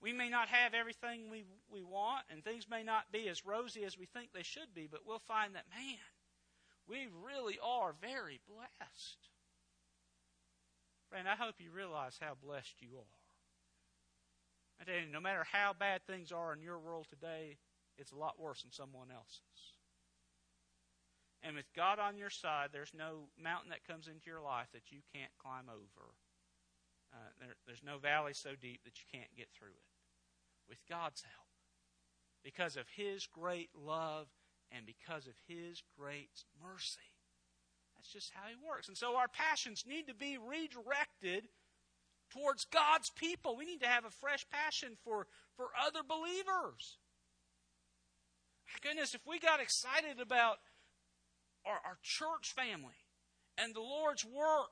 we 0.00 0.12
may 0.12 0.28
not 0.28 0.48
have 0.48 0.74
everything 0.74 1.28
we, 1.30 1.44
we 1.70 1.82
want, 1.82 2.22
and 2.30 2.44
things 2.44 2.66
may 2.70 2.82
not 2.82 3.10
be 3.12 3.28
as 3.28 3.44
rosy 3.44 3.84
as 3.84 3.98
we 3.98 4.06
think 4.06 4.30
they 4.32 4.44
should 4.44 4.72
be, 4.74 4.86
but 4.90 5.00
we'll 5.04 5.18
find 5.18 5.54
that, 5.54 5.64
man, 5.70 5.98
we 6.88 7.08
really 7.24 7.58
are 7.62 7.94
very 8.00 8.40
blessed. 8.46 9.18
Friend, 11.10 11.26
I 11.28 11.34
hope 11.34 11.56
you 11.58 11.70
realize 11.72 12.18
how 12.20 12.34
blessed 12.42 12.74
you 12.80 12.90
are. 12.96 13.18
I 14.80 14.84
tell 14.84 14.94
you, 14.94 15.12
no 15.12 15.20
matter 15.20 15.44
how 15.50 15.72
bad 15.76 16.02
things 16.06 16.30
are 16.30 16.52
in 16.52 16.62
your 16.62 16.78
world 16.78 17.06
today, 17.10 17.56
it's 17.96 18.12
a 18.12 18.16
lot 18.16 18.38
worse 18.38 18.62
than 18.62 18.70
someone 18.70 19.08
else's. 19.10 19.74
And 21.42 21.54
with 21.54 21.72
God 21.74 21.98
on 21.98 22.16
your 22.18 22.30
side, 22.30 22.70
there's 22.72 22.92
no 22.96 23.30
mountain 23.40 23.70
that 23.70 23.86
comes 23.86 24.08
into 24.08 24.26
your 24.26 24.42
life 24.42 24.66
that 24.72 24.90
you 24.90 24.98
can't 25.14 25.30
climb 25.38 25.68
over. 25.68 26.14
Uh, 27.12 27.30
there, 27.40 27.54
there's 27.66 27.84
no 27.84 27.98
valley 27.98 28.34
so 28.34 28.50
deep 28.60 28.82
that 28.84 28.98
you 28.98 29.06
can't 29.12 29.36
get 29.36 29.48
through 29.56 29.68
it. 29.68 29.88
With 30.68 30.78
God's 30.88 31.22
help, 31.22 31.48
because 32.44 32.76
of 32.76 32.86
His 32.94 33.26
great 33.26 33.70
love 33.74 34.26
and 34.70 34.84
because 34.84 35.26
of 35.26 35.34
His 35.46 35.82
great 35.98 36.44
mercy. 36.62 37.14
That's 37.96 38.12
just 38.12 38.32
how 38.34 38.48
He 38.48 38.56
works. 38.68 38.88
And 38.88 38.96
so 38.96 39.16
our 39.16 39.28
passions 39.28 39.84
need 39.88 40.08
to 40.08 40.14
be 40.14 40.36
redirected 40.36 41.48
towards 42.30 42.66
God's 42.66 43.10
people. 43.10 43.56
We 43.56 43.64
need 43.64 43.80
to 43.80 43.88
have 43.88 44.04
a 44.04 44.10
fresh 44.10 44.44
passion 44.50 44.98
for, 45.04 45.26
for 45.56 45.68
other 45.80 46.00
believers. 46.06 46.98
My 48.68 48.88
goodness, 48.88 49.14
if 49.14 49.26
we 49.26 49.38
got 49.38 49.60
excited 49.60 50.20
about 50.20 50.58
our, 51.68 51.80
our 51.84 51.98
church 52.02 52.54
family 52.54 52.96
and 53.56 53.74
the 53.74 53.80
Lord's 53.80 54.24
work 54.24 54.70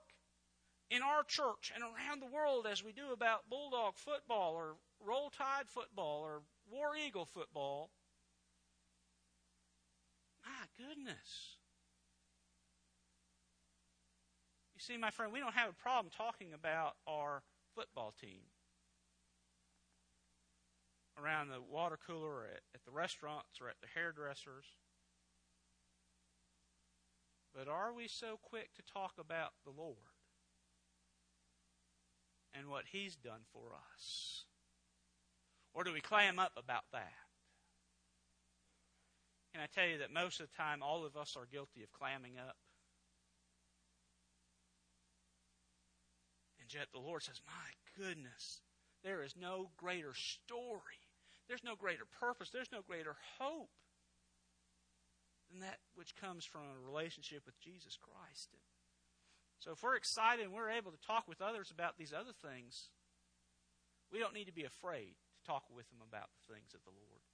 in 0.90 1.02
our 1.02 1.22
church 1.24 1.72
and 1.74 1.82
around 1.82 2.20
the 2.20 2.34
world 2.34 2.66
as 2.70 2.82
we 2.82 2.92
do 2.92 3.12
about 3.12 3.48
Bulldog 3.50 3.94
football 3.96 4.54
or 4.54 4.76
Roll 5.04 5.30
Tide 5.30 5.68
football 5.68 6.22
or 6.22 6.42
War 6.70 6.96
Eagle 6.96 7.26
football, 7.26 7.90
my 10.44 10.66
goodness. 10.78 11.58
You 14.74 14.80
see, 14.80 14.96
my 14.96 15.10
friend, 15.10 15.32
we 15.32 15.40
don't 15.40 15.54
have 15.54 15.70
a 15.70 15.82
problem 15.82 16.12
talking 16.16 16.52
about 16.52 16.94
our 17.06 17.42
football 17.74 18.14
team 18.20 18.42
around 21.18 21.48
the 21.48 21.60
water 21.60 21.98
cooler 22.06 22.28
or 22.28 22.44
at, 22.44 22.60
at 22.74 22.84
the 22.84 22.90
restaurants 22.90 23.60
or 23.60 23.68
at 23.68 23.76
the 23.80 23.88
hairdressers. 23.94 24.66
But 27.56 27.68
are 27.68 27.94
we 27.94 28.06
so 28.06 28.38
quick 28.42 28.74
to 28.74 28.92
talk 28.92 29.14
about 29.18 29.52
the 29.64 29.70
Lord 29.70 29.96
and 32.52 32.68
what 32.68 32.84
He's 32.92 33.16
done 33.16 33.40
for 33.50 33.70
us? 33.94 34.44
Or 35.72 35.82
do 35.82 35.92
we 35.92 36.02
clam 36.02 36.38
up 36.38 36.52
about 36.58 36.84
that? 36.92 37.14
Can 39.54 39.62
I 39.62 39.68
tell 39.74 39.88
you 39.88 39.98
that 39.98 40.12
most 40.12 40.38
of 40.40 40.48
the 40.50 40.56
time 40.56 40.82
all 40.82 41.06
of 41.06 41.16
us 41.16 41.34
are 41.34 41.46
guilty 41.50 41.82
of 41.82 41.90
clamming 41.92 42.34
up? 42.38 42.56
And 46.60 46.74
yet 46.74 46.88
the 46.92 47.00
Lord 47.00 47.22
says, 47.22 47.40
My 47.46 48.04
goodness, 48.04 48.60
there 49.02 49.22
is 49.22 49.34
no 49.34 49.70
greater 49.78 50.12
story. 50.12 51.00
There's 51.48 51.64
no 51.64 51.74
greater 51.74 52.04
purpose. 52.20 52.50
There's 52.50 52.72
no 52.72 52.82
greater 52.86 53.16
hope 53.38 53.70
than 55.56 55.64
that 55.64 55.80
which 55.96 56.16
comes 56.16 56.44
from 56.44 56.68
a 56.68 56.84
relationship 56.84 57.42
with 57.46 57.58
Jesus 57.60 57.96
Christ. 57.96 58.52
And 58.52 58.60
so 59.58 59.72
if 59.72 59.82
we're 59.82 59.96
excited 59.96 60.44
and 60.44 60.52
we're 60.52 60.70
able 60.70 60.92
to 60.92 61.00
talk 61.00 61.24
with 61.24 61.40
others 61.40 61.72
about 61.72 61.96
these 61.96 62.12
other 62.12 62.36
things, 62.36 62.92
we 64.12 64.18
don't 64.18 64.34
need 64.34 64.52
to 64.52 64.52
be 64.52 64.68
afraid 64.68 65.16
to 65.16 65.40
talk 65.48 65.64
with 65.72 65.88
them 65.88 66.04
about 66.04 66.28
the 66.36 66.52
things 66.52 66.76
of 66.76 66.84
the 66.84 66.92
Lord. 66.92 67.24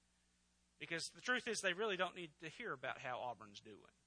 Because 0.78 1.10
the 1.14 1.20
truth 1.20 1.46
is, 1.46 1.60
they 1.60 1.74
really 1.74 1.96
don't 1.96 2.16
need 2.16 2.30
to 2.42 2.48
hear 2.48 2.72
about 2.72 3.02
how 3.02 3.18
Auburn's 3.18 3.60
doing. 3.60 3.98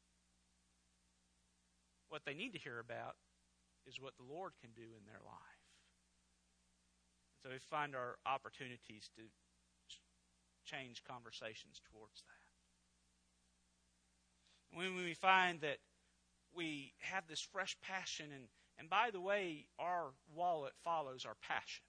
What 2.07 2.23
they 2.25 2.33
need 2.33 2.53
to 2.53 2.59
hear 2.59 2.79
about 2.79 3.15
is 3.87 3.99
what 3.99 4.15
the 4.17 4.27
Lord 4.27 4.53
can 4.59 4.71
do 4.71 4.95
in 4.95 5.03
their 5.05 5.21
life. 5.23 5.63
so 7.43 7.51
we 7.51 7.59
find 7.59 7.95
our 7.95 8.17
opportunities 8.25 9.09
to 9.15 9.23
change 10.65 11.03
conversations 11.03 11.79
towards 11.91 12.23
that 12.25 12.34
when 14.73 14.95
we 14.95 15.13
find 15.13 15.61
that 15.61 15.77
we 16.55 16.93
have 16.99 17.27
this 17.27 17.41
fresh 17.41 17.77
passion, 17.81 18.27
and, 18.33 18.45
and 18.77 18.89
by 18.89 19.09
the 19.11 19.21
way, 19.21 19.67
our 19.79 20.11
wallet 20.33 20.73
follows 20.83 21.25
our 21.25 21.35
passion. 21.41 21.83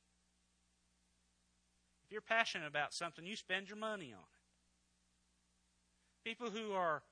If 2.05 2.13
you're 2.13 2.21
passionate 2.21 2.69
about 2.69 2.95
something, 2.95 3.27
you 3.27 3.37
spend 3.37 3.69
your 3.69 3.79
money 3.79 4.13
on 4.13 4.21
it. 4.21 6.29
People 6.29 6.51
who 6.51 6.73
are 6.73 7.03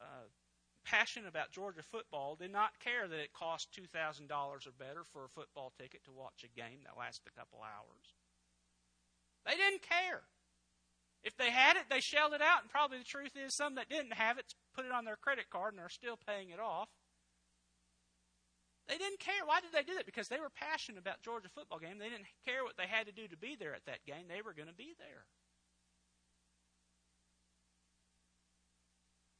uh, 0.00 0.28
passionate 0.84 1.28
about 1.28 1.50
Georgia 1.50 1.82
football 1.82 2.36
did 2.36 2.52
not 2.52 2.78
care 2.78 3.08
that 3.08 3.18
it 3.18 3.32
cost 3.32 3.68
$2,000 3.72 4.30
or 4.30 4.58
better 4.78 5.02
for 5.12 5.24
a 5.24 5.28
football 5.28 5.72
ticket 5.78 6.04
to 6.04 6.12
watch 6.12 6.44
a 6.44 6.60
game 6.60 6.78
that 6.84 6.98
lasted 6.98 7.28
a 7.28 7.38
couple 7.38 7.60
hours. 7.60 8.14
They 9.44 9.56
didn't 9.56 9.82
care. 9.82 10.22
If 11.26 11.36
they 11.36 11.50
had 11.50 11.74
it, 11.74 11.90
they 11.90 11.98
shelled 11.98 12.34
it 12.34 12.40
out, 12.40 12.62
and 12.62 12.70
probably 12.70 12.98
the 12.98 13.04
truth 13.04 13.34
is 13.34 13.52
some 13.52 13.74
that 13.74 13.90
didn't 13.90 14.14
have 14.14 14.38
it 14.38 14.54
put 14.76 14.86
it 14.86 14.92
on 14.92 15.04
their 15.04 15.18
credit 15.18 15.50
card 15.50 15.74
and 15.74 15.82
are 15.82 15.90
still 15.90 16.16
paying 16.16 16.50
it 16.50 16.60
off. 16.60 16.86
They 18.86 18.96
didn't 18.96 19.18
care. 19.18 19.42
Why 19.44 19.58
did 19.58 19.72
they 19.74 19.82
do 19.82 19.96
that? 19.96 20.06
Because 20.06 20.28
they 20.28 20.38
were 20.38 20.54
passionate 20.54 21.00
about 21.00 21.22
Georgia 21.26 21.48
football 21.52 21.80
game. 21.80 21.98
They 21.98 22.10
didn't 22.10 22.30
care 22.46 22.62
what 22.62 22.76
they 22.78 22.86
had 22.86 23.10
to 23.10 23.12
do 23.12 23.26
to 23.26 23.36
be 23.36 23.56
there 23.58 23.74
at 23.74 23.84
that 23.86 24.06
game. 24.06 24.30
They 24.30 24.40
were 24.40 24.54
going 24.54 24.70
to 24.70 24.78
be 24.78 24.94
there. 25.02 25.26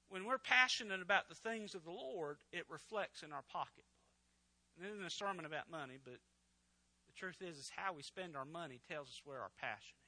When 0.08 0.24
we're 0.24 0.42
passionate 0.42 1.00
about 1.00 1.28
the 1.28 1.38
things 1.38 1.76
of 1.76 1.84
the 1.84 1.94
Lord, 1.94 2.38
it 2.50 2.66
reflects 2.68 3.22
in 3.22 3.32
our 3.32 3.46
pocketbook. 3.46 3.86
And 4.74 4.84
this 4.84 4.92
isn't 4.92 5.06
a 5.06 5.10
sermon 5.10 5.46
about 5.46 5.70
money, 5.70 5.98
but 6.02 6.18
the 7.06 7.14
truth 7.14 7.38
is, 7.40 7.58
is 7.58 7.70
how 7.76 7.94
we 7.94 8.02
spend 8.02 8.34
our 8.34 8.44
money 8.44 8.80
tells 8.90 9.06
us 9.06 9.22
where 9.24 9.38
our 9.38 9.54
passion 9.60 9.94
is. 10.02 10.05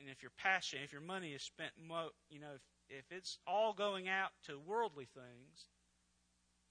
And 0.00 0.08
if 0.08 0.22
your 0.22 0.32
passion, 0.36 0.80
if 0.82 0.92
your 0.92 1.04
money 1.04 1.32
is 1.32 1.42
spent, 1.42 1.72
you 2.28 2.40
know, 2.40 2.56
if, 2.56 2.64
if 2.88 3.04
it's 3.12 3.38
all 3.46 3.72
going 3.72 4.08
out 4.08 4.30
to 4.46 4.58
worldly 4.58 5.06
things, 5.12 5.68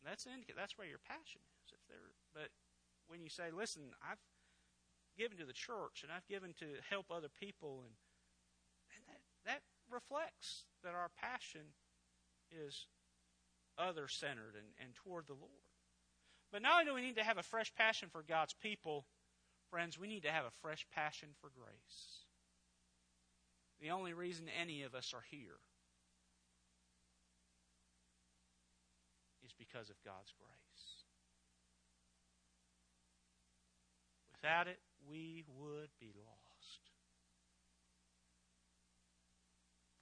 that's 0.04 0.26
indicate 0.26 0.56
that's 0.58 0.78
where 0.78 0.88
your 0.88 1.00
passion 1.08 1.42
is. 1.64 1.74
If 1.74 1.80
there, 1.88 2.12
but 2.34 2.50
when 3.08 3.22
you 3.22 3.30
say, 3.30 3.52
"Listen, 3.54 3.94
I've 4.02 4.22
given 5.18 5.38
to 5.38 5.46
the 5.46 5.54
church 5.54 6.02
and 6.04 6.12
I've 6.12 6.28
given 6.28 6.54
to 6.60 6.82
help 6.90 7.12
other 7.12 7.30
people," 7.30 7.84
and, 7.86 7.94
and 8.96 9.04
that 9.08 9.22
that 9.46 9.62
reflects 9.92 10.66
that 10.84 10.96
our 10.96 11.10
passion 11.22 11.76
is 12.52 12.88
other 13.78 14.08
centered 14.08 14.56
and, 14.56 14.68
and 14.82 14.96
toward 14.96 15.28
the 15.28 15.34
Lord. 15.34 15.70
But 16.52 16.62
not 16.62 16.74
only 16.74 16.86
do 16.86 16.94
we 16.96 17.02
need 17.02 17.18
to 17.18 17.24
have 17.24 17.38
a 17.38 17.44
fresh 17.44 17.74
passion 17.76 18.10
for 18.10 18.24
God's 18.24 18.54
people, 18.54 19.06
friends, 19.70 20.00
we 20.00 20.08
need 20.08 20.24
to 20.24 20.32
have 20.32 20.46
a 20.46 20.58
fresh 20.62 20.86
passion 20.94 21.30
for 21.40 21.52
grace. 21.56 22.26
The 23.82 23.92
only 23.92 24.14
reason 24.14 24.48
any 24.60 24.84
of 24.84 24.94
us 24.94 25.14
are 25.14 25.24
here 25.32 25.60
is 29.46 29.54
because 29.58 29.90
of 29.90 29.96
God's 30.04 30.34
grace. 30.38 31.06
Without 34.36 34.68
it, 34.68 34.80
we 35.10 35.44
would 35.60 35.90
be 36.00 36.12
lost. 36.16 36.92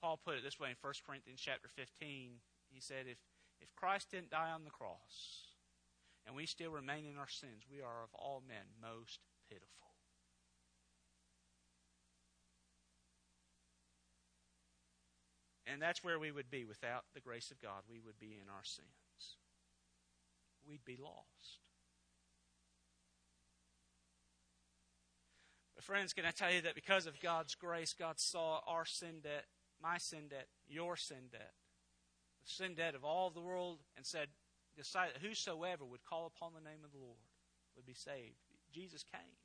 Paul 0.00 0.18
put 0.24 0.36
it 0.36 0.44
this 0.44 0.60
way 0.60 0.70
in 0.70 0.76
1 0.80 0.92
Corinthians 1.06 1.40
chapter 1.42 1.68
15. 1.68 2.30
He 2.70 2.80
said, 2.80 3.06
if, 3.10 3.18
if 3.60 3.74
Christ 3.74 4.10
didn't 4.10 4.30
die 4.30 4.50
on 4.50 4.64
the 4.64 4.70
cross 4.70 5.54
and 6.26 6.36
we 6.36 6.46
still 6.46 6.70
remain 6.70 7.04
in 7.04 7.16
our 7.16 7.28
sins, 7.28 7.64
we 7.70 7.80
are 7.80 8.02
of 8.02 8.10
all 8.14 8.42
men 8.46 8.78
most 8.80 9.20
pitiful. 9.48 9.87
And 15.70 15.82
that's 15.82 16.02
where 16.02 16.18
we 16.18 16.30
would 16.30 16.50
be 16.50 16.64
without 16.64 17.04
the 17.14 17.20
grace 17.20 17.50
of 17.50 17.60
God. 17.60 17.82
We 17.90 18.00
would 18.00 18.18
be 18.18 18.38
in 18.40 18.48
our 18.48 18.64
sins. 18.64 19.36
We'd 20.66 20.84
be 20.84 20.96
lost. 20.96 21.60
But, 25.74 25.84
friends, 25.84 26.12
can 26.12 26.24
I 26.24 26.30
tell 26.30 26.52
you 26.52 26.62
that 26.62 26.74
because 26.74 27.06
of 27.06 27.20
God's 27.20 27.54
grace, 27.54 27.94
God 27.96 28.18
saw 28.18 28.60
our 28.66 28.84
sin 28.84 29.20
debt, 29.22 29.44
my 29.80 29.98
sin 29.98 30.28
debt, 30.30 30.48
your 30.66 30.96
sin 30.96 31.28
debt, 31.30 31.52
the 32.44 32.50
sin 32.50 32.74
debt 32.74 32.94
of 32.94 33.04
all 33.04 33.30
the 33.30 33.40
world, 33.40 33.78
and 33.96 34.04
said, 34.04 34.28
decided 34.76 35.14
that 35.14 35.26
whosoever 35.26 35.84
would 35.84 36.04
call 36.04 36.26
upon 36.26 36.52
the 36.54 36.68
name 36.68 36.80
of 36.84 36.92
the 36.92 36.98
Lord 36.98 37.18
would 37.76 37.86
be 37.86 37.94
saved. 37.94 38.38
Jesus 38.72 39.04
came, 39.04 39.36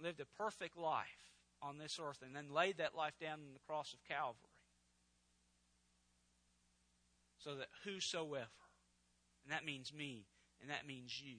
lived 0.00 0.20
a 0.20 0.42
perfect 0.42 0.76
life 0.76 1.34
on 1.60 1.78
this 1.78 1.98
earth, 2.02 2.22
and 2.24 2.34
then 2.34 2.52
laid 2.52 2.78
that 2.78 2.94
life 2.94 3.18
down 3.20 3.40
on 3.40 3.54
the 3.54 3.66
cross 3.66 3.92
of 3.92 4.04
Calvary 4.08 4.57
so 7.38 7.54
that 7.54 7.68
whosoever, 7.84 8.46
and 9.44 9.52
that 9.52 9.64
means 9.64 9.92
me, 9.92 10.26
and 10.60 10.70
that 10.70 10.86
means 10.86 11.22
you, 11.22 11.38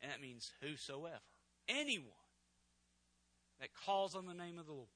And 0.00 0.10
that 0.10 0.20
means 0.20 0.52
whosoever. 0.60 1.20
Anyone 1.68 2.06
that 3.60 3.74
calls 3.74 4.14
on 4.14 4.26
the 4.26 4.34
name 4.34 4.58
of 4.58 4.66
the 4.66 4.72
Lord 4.72 4.88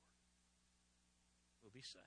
will 1.62 1.72
be 1.74 1.82
saved. 1.82 2.04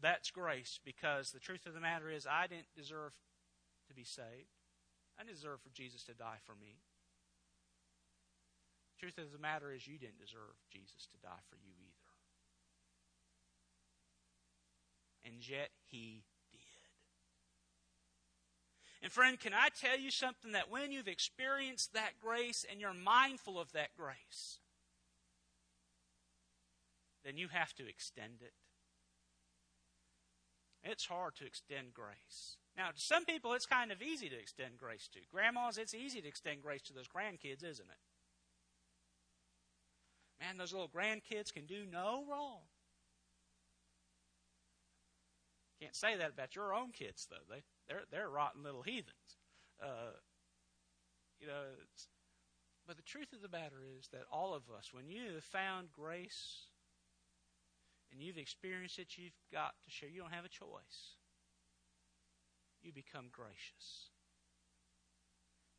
That's 0.00 0.30
grace 0.30 0.80
because 0.82 1.30
the 1.30 1.40
truth 1.40 1.66
of 1.66 1.74
the 1.74 1.80
matter 1.80 2.10
is, 2.10 2.26
I 2.26 2.46
didn't 2.46 2.72
deserve 2.74 3.12
to 3.88 3.94
be 3.94 4.04
saved. 4.04 4.56
I 5.18 5.24
didn't 5.24 5.36
deserve 5.36 5.60
for 5.60 5.68
Jesus 5.68 6.04
to 6.04 6.14
die 6.14 6.40
for 6.46 6.54
me. 6.54 6.80
The 8.96 9.00
truth 9.00 9.18
of 9.18 9.32
the 9.32 9.38
matter 9.38 9.72
is, 9.72 9.86
you 9.86 9.98
didn't 9.98 10.18
deserve 10.18 10.56
Jesus 10.72 11.06
to 11.12 11.18
die 11.22 11.44
for 11.50 11.56
you 11.56 11.72
either. 11.76 12.09
And 15.24 15.48
yet, 15.48 15.70
He 15.86 16.24
did. 16.52 16.60
And 19.02 19.12
friend, 19.12 19.40
can 19.40 19.54
I 19.54 19.68
tell 19.68 19.98
you 19.98 20.10
something 20.10 20.52
that 20.52 20.70
when 20.70 20.92
you've 20.92 21.08
experienced 21.08 21.94
that 21.94 22.20
grace 22.20 22.64
and 22.70 22.80
you're 22.80 22.94
mindful 22.94 23.58
of 23.58 23.72
that 23.72 23.90
grace, 23.96 24.58
then 27.24 27.36
you 27.36 27.48
have 27.48 27.74
to 27.74 27.88
extend 27.88 28.42
it. 28.42 28.52
It's 30.82 31.04
hard 31.04 31.36
to 31.36 31.46
extend 31.46 31.92
grace. 31.92 32.56
Now, 32.76 32.88
to 32.88 33.00
some 33.00 33.24
people, 33.24 33.52
it's 33.52 33.66
kind 33.66 33.92
of 33.92 34.00
easy 34.00 34.28
to 34.28 34.38
extend 34.38 34.78
grace 34.78 35.08
to. 35.12 35.18
Grandmas, 35.30 35.76
it's 35.76 35.94
easy 35.94 36.22
to 36.22 36.28
extend 36.28 36.62
grace 36.62 36.82
to 36.82 36.94
those 36.94 37.08
grandkids, 37.08 37.64
isn't 37.64 37.88
it? 37.88 38.00
Man, 40.40 40.56
those 40.56 40.72
little 40.72 40.88
grandkids 40.88 41.52
can 41.52 41.66
do 41.66 41.84
no 41.90 42.24
wrong. 42.30 42.60
Can't 45.80 45.96
say 45.96 46.16
that 46.16 46.30
about 46.30 46.54
your 46.54 46.74
own 46.74 46.90
kids, 46.92 47.26
though. 47.30 47.44
They 47.48 47.62
they're 47.88 48.04
they're 48.10 48.28
rotten 48.28 48.62
little 48.62 48.82
heathens. 48.82 49.38
Uh, 49.82 50.12
you 51.40 51.46
know, 51.46 51.72
but 52.86 52.96
the 52.96 53.02
truth 53.02 53.32
of 53.32 53.40
the 53.40 53.48
matter 53.48 53.82
is 53.98 54.08
that 54.08 54.24
all 54.30 54.52
of 54.52 54.64
us, 54.76 54.92
when 54.92 55.08
you 55.08 55.32
have 55.34 55.44
found 55.44 55.92
grace 55.92 56.66
and 58.12 58.20
you've 58.20 58.36
experienced 58.36 58.98
it, 58.98 59.16
you've 59.16 59.32
got 59.52 59.74
to 59.84 59.90
share. 59.90 60.08
You 60.08 60.20
don't 60.20 60.32
have 60.32 60.44
a 60.44 60.48
choice. 60.48 61.16
You 62.82 62.92
become 62.92 63.26
gracious. 63.32 64.10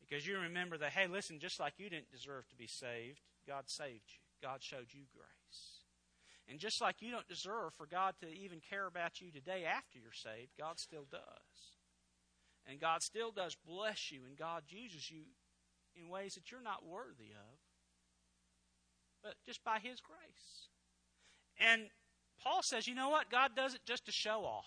Because 0.00 0.26
you 0.26 0.38
remember 0.38 0.76
that, 0.78 0.92
hey, 0.92 1.06
listen, 1.06 1.38
just 1.38 1.60
like 1.60 1.74
you 1.78 1.88
didn't 1.88 2.10
deserve 2.10 2.48
to 2.48 2.56
be 2.56 2.66
saved, 2.66 3.20
God 3.46 3.64
saved 3.68 4.08
you. 4.08 4.18
God 4.46 4.62
showed 4.62 4.88
you 4.90 5.02
grace. 5.14 5.81
And 6.48 6.58
just 6.58 6.80
like 6.80 6.96
you 7.00 7.12
don't 7.12 7.28
deserve 7.28 7.72
for 7.76 7.86
God 7.86 8.14
to 8.20 8.28
even 8.28 8.60
care 8.68 8.86
about 8.86 9.20
you 9.20 9.30
today 9.30 9.64
after 9.64 9.98
you're 9.98 10.12
saved, 10.12 10.50
God 10.58 10.78
still 10.78 11.06
does. 11.10 11.20
And 12.66 12.80
God 12.80 13.02
still 13.02 13.30
does 13.30 13.56
bless 13.66 14.10
you, 14.10 14.20
and 14.26 14.36
God 14.36 14.62
uses 14.68 15.10
you 15.10 15.22
in 15.96 16.08
ways 16.08 16.34
that 16.34 16.50
you're 16.50 16.62
not 16.62 16.86
worthy 16.86 17.30
of, 17.32 17.58
but 19.22 19.34
just 19.46 19.62
by 19.64 19.78
His 19.78 20.00
grace. 20.00 20.68
And 21.58 21.82
Paul 22.42 22.62
says, 22.62 22.86
you 22.86 22.94
know 22.94 23.10
what? 23.10 23.30
God 23.30 23.52
does 23.54 23.74
it 23.74 23.80
just 23.86 24.06
to 24.06 24.12
show 24.12 24.44
off. 24.44 24.66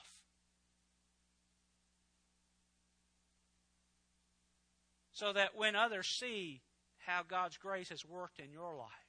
So 5.12 5.32
that 5.32 5.56
when 5.56 5.76
others 5.76 6.08
see 6.08 6.62
how 6.98 7.22
God's 7.28 7.58
grace 7.58 7.90
has 7.90 8.06
worked 8.06 8.40
in 8.40 8.52
your 8.52 8.76
life 8.76 9.05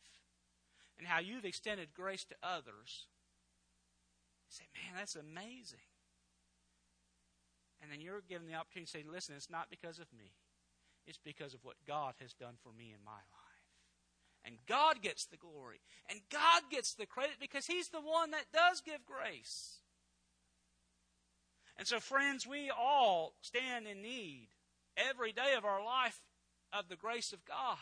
and 0.98 1.06
how 1.06 1.20
you've 1.20 1.44
extended 1.44 1.88
grace 1.94 2.24
to 2.24 2.34
others, 2.42 3.06
they 4.48 4.64
say, 4.64 4.68
man, 4.74 4.98
that's 4.98 5.16
amazing. 5.16 5.84
And 7.82 7.92
then 7.92 8.00
you're 8.00 8.22
given 8.26 8.46
the 8.46 8.54
opportunity 8.54 8.86
to 8.86 8.98
say, 8.98 9.04
listen, 9.10 9.34
it's 9.36 9.50
not 9.50 9.68
because 9.70 9.98
of 9.98 10.06
me, 10.16 10.32
it's 11.06 11.18
because 11.22 11.54
of 11.54 11.64
what 11.64 11.76
God 11.86 12.14
has 12.20 12.32
done 12.32 12.54
for 12.62 12.72
me 12.72 12.94
in 12.96 13.04
my 13.04 13.12
life. 13.12 13.46
And 14.44 14.56
God 14.68 15.02
gets 15.02 15.26
the 15.26 15.36
glory. 15.36 15.80
And 16.08 16.20
God 16.30 16.62
gets 16.70 16.94
the 16.94 17.04
credit 17.04 17.36
because 17.40 17.66
He's 17.66 17.88
the 17.88 18.00
one 18.00 18.30
that 18.30 18.52
does 18.52 18.80
give 18.80 19.04
grace. 19.04 19.80
And 21.76 21.86
so, 21.86 21.98
friends, 21.98 22.46
we 22.46 22.70
all 22.70 23.34
stand 23.42 23.86
in 23.86 24.02
need 24.02 24.48
every 24.96 25.32
day 25.32 25.54
of 25.58 25.64
our 25.64 25.84
life 25.84 26.20
of 26.72 26.88
the 26.88 26.96
grace 26.96 27.32
of 27.32 27.44
God. 27.44 27.76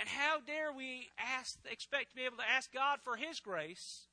And 0.00 0.08
how 0.08 0.40
dare 0.40 0.72
we 0.72 1.10
ask, 1.18 1.58
expect 1.70 2.10
to 2.10 2.16
be 2.16 2.24
able 2.24 2.38
to 2.38 2.50
ask 2.50 2.72
God 2.72 3.00
for 3.04 3.16
His 3.16 3.38
grace 3.38 4.06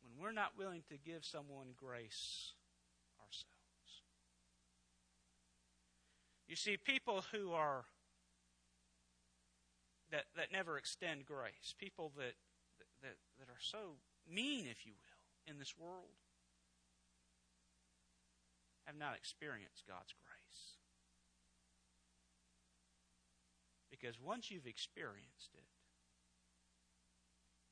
when 0.00 0.22
we're 0.22 0.32
not 0.32 0.52
willing 0.56 0.84
to 0.88 0.96
give 0.96 1.24
someone 1.24 1.74
grace 1.76 2.52
ourselves? 3.18 4.04
You 6.46 6.54
see, 6.54 6.76
people 6.76 7.24
who 7.32 7.50
are 7.50 7.86
that, 10.12 10.26
that 10.36 10.52
never 10.52 10.78
extend 10.78 11.26
grace, 11.26 11.74
people 11.76 12.12
that, 12.16 12.34
that, 13.02 13.16
that 13.40 13.48
are 13.48 13.60
so 13.60 13.98
mean, 14.32 14.66
if 14.70 14.86
you 14.86 14.92
will, 14.92 15.52
in 15.52 15.58
this 15.58 15.74
world, 15.76 16.14
have 18.84 18.96
not 18.96 19.16
experienced 19.16 19.82
God's 19.88 20.14
grace. 20.14 20.35
Because 23.98 24.20
once 24.20 24.50
you've 24.50 24.66
experienced 24.66 25.54
it, 25.54 25.64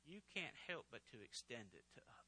you 0.07 0.21
can't 0.35 0.55
help 0.69 0.87
but 0.91 1.01
to 1.13 1.19
extend 1.25 1.73
it 1.73 1.85
to 1.95 2.01
others. 2.01 2.25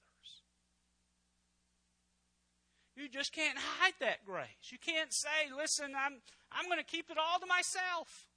You 2.96 3.08
just 3.08 3.32
can't 3.32 3.58
hide 3.58 3.92
that 4.00 4.24
grace. 4.24 4.70
You 4.70 4.78
can't 4.78 5.12
say, 5.12 5.52
listen, 5.54 5.92
I'm, 5.96 6.14
I'm 6.50 6.66
going 6.66 6.78
to 6.78 6.84
keep 6.84 7.10
it 7.10 7.18
all 7.18 7.38
to 7.38 7.46
myself. 7.46 8.28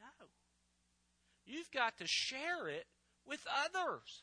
No. 0.00 0.26
You've 1.46 1.70
got 1.70 1.96
to 1.98 2.06
share 2.06 2.68
it 2.68 2.86
with 3.24 3.46
others. 3.64 4.22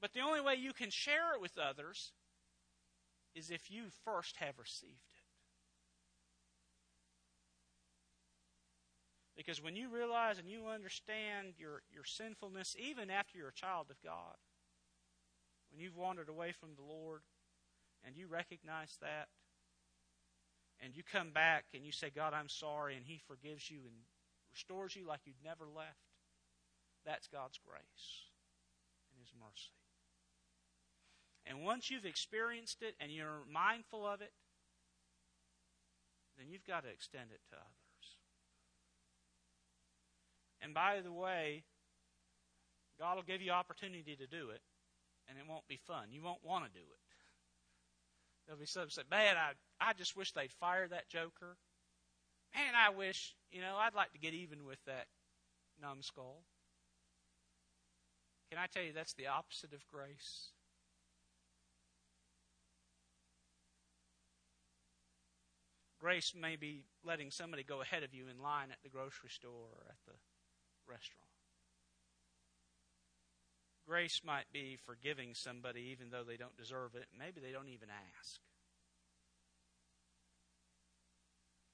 But 0.00 0.12
the 0.12 0.20
only 0.20 0.40
way 0.40 0.54
you 0.54 0.72
can 0.72 0.90
share 0.90 1.34
it 1.34 1.40
with 1.40 1.58
others 1.58 2.12
is 3.34 3.50
if 3.50 3.70
you 3.70 3.84
first 4.04 4.36
have 4.36 4.58
received 4.58 4.92
it. 9.31 9.31
Because 9.44 9.60
when 9.60 9.74
you 9.74 9.88
realize 9.88 10.38
and 10.38 10.48
you 10.48 10.68
understand 10.72 11.54
your, 11.58 11.82
your 11.92 12.04
sinfulness, 12.04 12.76
even 12.78 13.10
after 13.10 13.36
you're 13.36 13.48
a 13.48 13.52
child 13.52 13.86
of 13.90 14.00
God, 14.04 14.38
when 15.70 15.80
you've 15.80 15.96
wandered 15.96 16.28
away 16.28 16.52
from 16.52 16.70
the 16.76 16.82
Lord 16.82 17.22
and 18.06 18.16
you 18.16 18.28
recognize 18.28 18.96
that, 19.00 19.26
and 20.78 20.94
you 20.94 21.02
come 21.02 21.30
back 21.30 21.64
and 21.74 21.84
you 21.84 21.90
say, 21.90 22.10
God, 22.14 22.34
I'm 22.34 22.48
sorry, 22.48 22.96
and 22.96 23.04
He 23.04 23.20
forgives 23.26 23.68
you 23.68 23.78
and 23.78 23.94
restores 24.52 24.94
you 24.94 25.06
like 25.08 25.20
you'd 25.24 25.34
never 25.44 25.64
left. 25.64 25.98
That's 27.04 27.26
God's 27.26 27.58
grace 27.66 28.30
and 29.10 29.18
His 29.18 29.32
mercy. 29.40 29.74
And 31.46 31.66
once 31.66 31.90
you've 31.90 32.06
experienced 32.06 32.82
it 32.82 32.94
and 33.00 33.10
you're 33.10 33.42
mindful 33.50 34.06
of 34.06 34.20
it, 34.20 34.32
then 36.38 36.46
you've 36.48 36.66
got 36.66 36.84
to 36.84 36.90
extend 36.90 37.30
it 37.32 37.40
to 37.50 37.56
others. 37.56 37.81
And 40.62 40.72
by 40.72 41.00
the 41.02 41.12
way, 41.12 41.64
God 42.98 43.16
will 43.16 43.22
give 43.22 43.42
you 43.42 43.50
opportunity 43.50 44.16
to 44.16 44.26
do 44.26 44.50
it, 44.50 44.62
and 45.28 45.36
it 45.36 45.44
won't 45.48 45.66
be 45.68 45.80
fun. 45.86 46.12
You 46.12 46.22
won't 46.22 46.44
want 46.44 46.64
to 46.64 46.70
do 46.70 46.84
it. 46.84 47.00
There'll 48.46 48.60
be 48.60 48.66
some 48.66 48.90
say, 48.90 49.02
Man, 49.10 49.36
I, 49.36 49.52
I 49.80 49.92
just 49.92 50.16
wish 50.16 50.32
they'd 50.32 50.52
fire 50.52 50.88
that 50.88 51.08
joker 51.08 51.56
man, 52.54 52.74
I 52.76 52.90
wish, 52.90 53.34
you 53.50 53.60
know, 53.60 53.76
I'd 53.78 53.94
like 53.94 54.12
to 54.12 54.18
get 54.18 54.34
even 54.34 54.64
with 54.64 54.78
that 54.86 55.06
numbskull. 55.80 56.42
Can 58.50 58.58
I 58.58 58.66
tell 58.66 58.82
you 58.82 58.92
that's 58.92 59.14
the 59.14 59.28
opposite 59.28 59.72
of 59.72 59.86
grace? 59.90 60.50
Grace 65.98 66.34
may 66.38 66.56
be 66.56 66.84
letting 67.04 67.30
somebody 67.30 67.62
go 67.62 67.80
ahead 67.80 68.02
of 68.02 68.12
you 68.12 68.26
in 68.28 68.42
line 68.42 68.70
at 68.72 68.82
the 68.82 68.90
grocery 68.90 69.30
store 69.30 69.70
or 69.72 69.86
at 69.88 69.96
the 70.06 70.14
restaurant. 70.88 71.28
Grace 73.86 74.22
might 74.24 74.46
be 74.52 74.78
forgiving 74.86 75.34
somebody 75.34 75.90
even 75.92 76.10
though 76.10 76.24
they 76.24 76.36
don't 76.36 76.56
deserve 76.56 76.94
it. 76.94 77.06
Maybe 77.18 77.40
they 77.40 77.52
don't 77.52 77.68
even 77.68 77.88
ask. 77.90 78.40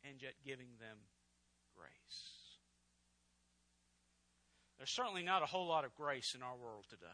and 0.09 0.23
yet 0.23 0.35
giving 0.45 0.79
them 0.81 0.99
grace. 1.77 2.21
There's 4.77 4.91
certainly 4.91 5.23
not 5.23 5.43
a 5.43 5.47
whole 5.47 5.67
lot 5.67 5.85
of 5.85 5.95
grace 5.95 6.35
in 6.35 6.43
our 6.43 6.57
world 6.57 6.87
today. 6.89 7.07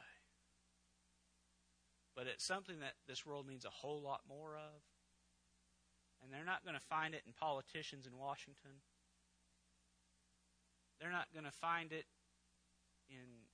But 2.14 2.26
it's 2.26 2.44
something 2.44 2.80
that 2.80 2.94
this 3.08 3.26
world 3.26 3.48
needs 3.48 3.64
a 3.64 3.70
whole 3.70 4.00
lot 4.00 4.20
more 4.28 4.54
of. 4.56 4.82
And 6.22 6.32
they're 6.32 6.44
not 6.44 6.64
going 6.64 6.76
to 6.76 6.88
find 6.88 7.14
it 7.14 7.22
in 7.26 7.32
politicians 7.32 8.06
in 8.06 8.16
Washington. 8.16 8.80
They're 11.04 11.12
not 11.12 11.28
going 11.36 11.44
to 11.44 11.52
find 11.52 11.92
it 11.92 12.08
in 13.12 13.44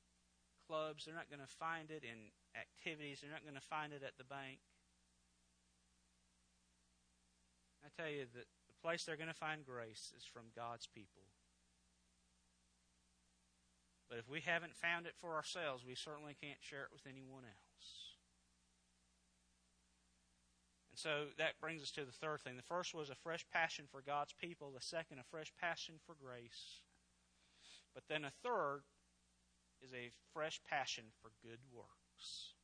clubs. 0.71 1.03
They're 1.03 1.19
not 1.19 1.27
going 1.27 1.43
to 1.43 1.51
find 1.51 1.91
it 1.91 2.07
in 2.07 2.31
activities. 2.55 3.19
They're 3.19 3.35
not 3.35 3.43
going 3.43 3.59
to 3.59 3.67
find 3.67 3.93
it 3.93 4.07
at 4.07 4.15
the 4.19 4.23
bank. 4.23 4.63
I 7.83 7.91
tell 7.91 8.07
you 8.07 8.31
that 8.39 8.47
the 8.47 8.79
place 8.87 9.03
they're 9.03 9.19
going 9.19 9.35
to 9.35 9.35
find 9.35 9.67
grace 9.67 10.15
is 10.17 10.23
from 10.23 10.55
God's 10.55 10.87
people. 10.87 11.27
But 14.09 14.23
if 14.23 14.31
we 14.31 14.47
haven't 14.47 14.79
found 14.79 15.07
it 15.07 15.19
for 15.19 15.35
ourselves, 15.35 15.83
we 15.83 15.97
certainly 15.97 16.37
can't 16.41 16.63
share 16.63 16.87
it 16.87 16.95
with 16.95 17.03
anyone 17.03 17.43
else. 17.43 18.15
And 20.95 20.99
so 21.03 21.35
that 21.37 21.59
brings 21.61 21.83
us 21.83 21.91
to 21.99 22.05
the 22.05 22.15
third 22.15 22.43
thing. 22.43 22.55
The 22.55 22.63
first 22.63 22.95
was 22.95 23.11
a 23.11 23.19
fresh 23.19 23.45
passion 23.53 23.87
for 23.91 24.03
God's 24.07 24.35
people, 24.39 24.71
the 24.71 24.81
second, 24.81 25.19
a 25.19 25.27
fresh 25.27 25.51
passion 25.61 25.97
for 26.07 26.15
grace. 26.15 26.79
But 27.95 28.05
then 28.09 28.25
a 28.25 28.33
third 28.43 28.83
is 29.83 29.93
a 29.93 30.11
fresh 30.33 30.61
passion 30.69 31.05
for 31.23 31.31
good 31.43 31.59
works. 31.73 32.55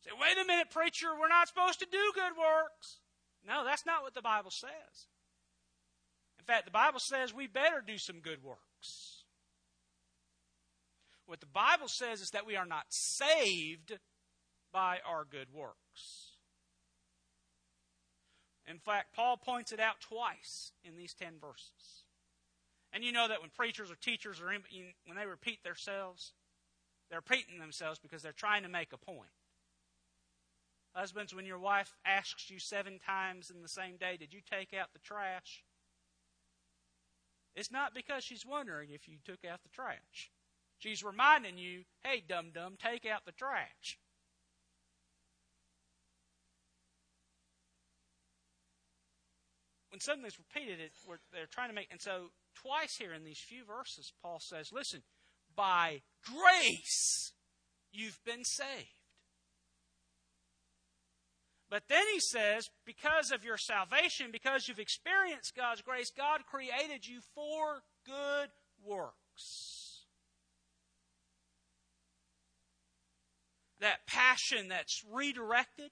Say, 0.00 0.10
wait 0.20 0.36
a 0.42 0.46
minute, 0.46 0.70
preacher, 0.70 1.08
we're 1.18 1.28
not 1.28 1.48
supposed 1.48 1.78
to 1.80 1.86
do 1.90 2.12
good 2.14 2.36
works. 2.36 3.00
No, 3.46 3.64
that's 3.64 3.86
not 3.86 4.02
what 4.02 4.14
the 4.14 4.22
Bible 4.22 4.50
says. 4.50 5.08
In 6.38 6.44
fact, 6.44 6.66
the 6.66 6.70
Bible 6.70 7.00
says 7.00 7.32
we 7.32 7.46
better 7.46 7.82
do 7.86 7.96
some 7.96 8.20
good 8.20 8.42
works. 8.42 9.24
What 11.26 11.40
the 11.40 11.46
Bible 11.46 11.88
says 11.88 12.20
is 12.20 12.30
that 12.30 12.46
we 12.46 12.56
are 12.56 12.66
not 12.66 12.84
saved 12.90 13.98
by 14.72 14.98
our 15.06 15.24
good 15.24 15.48
works. 15.54 16.32
In 18.66 18.78
fact, 18.78 19.14
Paul 19.14 19.38
points 19.38 19.72
it 19.72 19.80
out 19.80 20.00
twice 20.00 20.72
in 20.82 20.96
these 20.96 21.14
10 21.14 21.34
verses. 21.40 22.03
And 22.94 23.02
you 23.02 23.10
know 23.10 23.26
that 23.26 23.40
when 23.40 23.50
preachers 23.50 23.90
or 23.90 23.96
teachers 23.96 24.40
or 24.40 24.46
when 24.46 25.16
they 25.16 25.26
repeat 25.26 25.64
themselves, 25.64 26.32
they're 27.10 27.18
repeating 27.18 27.58
themselves 27.58 27.98
because 27.98 28.22
they're 28.22 28.32
trying 28.32 28.62
to 28.62 28.68
make 28.68 28.92
a 28.92 28.96
point. 28.96 29.28
Husbands, 30.94 31.34
when 31.34 31.44
your 31.44 31.58
wife 31.58 31.92
asks 32.06 32.48
you 32.48 32.60
seven 32.60 33.00
times 33.04 33.50
in 33.50 33.62
the 33.62 33.68
same 33.68 33.96
day, 33.96 34.16
Did 34.16 34.32
you 34.32 34.40
take 34.48 34.72
out 34.72 34.92
the 34.92 35.00
trash? 35.00 35.64
It's 37.56 37.72
not 37.72 37.94
because 37.94 38.22
she's 38.22 38.46
wondering 38.46 38.90
if 38.92 39.08
you 39.08 39.16
took 39.24 39.44
out 39.44 39.62
the 39.64 39.68
trash. 39.70 40.30
She's 40.78 41.02
reminding 41.02 41.58
you, 41.58 41.82
hey, 42.04 42.22
dum 42.26 42.50
dum, 42.54 42.74
take 42.80 43.06
out 43.06 43.24
the 43.26 43.32
trash. 43.32 43.98
When 49.90 50.00
something's 50.00 50.38
repeated, 50.38 50.80
it, 50.80 50.92
they're 51.32 51.46
trying 51.46 51.68
to 51.68 51.74
make, 51.74 51.88
and 51.90 52.00
so 52.00 52.30
twice 52.54 52.96
here 52.96 53.12
in 53.12 53.24
these 53.24 53.38
few 53.38 53.64
verses, 53.64 54.12
Paul 54.22 54.38
says, 54.40 54.70
listen, 54.72 55.02
by 55.54 56.02
grace 56.24 57.32
you've 57.92 58.20
been 58.24 58.44
saved. 58.44 58.88
But 61.70 61.84
then 61.88 62.04
he 62.12 62.20
says, 62.20 62.68
because 62.86 63.30
of 63.30 63.44
your 63.44 63.58
salvation, 63.58 64.30
because 64.30 64.68
you've 64.68 64.78
experienced 64.78 65.56
God's 65.56 65.82
grace, 65.82 66.10
God 66.16 66.40
created 66.46 67.06
you 67.06 67.20
for 67.34 67.82
good 68.06 68.50
works. 68.84 69.84
that 73.84 74.06
passion 74.06 74.68
that's 74.68 75.04
redirected 75.12 75.90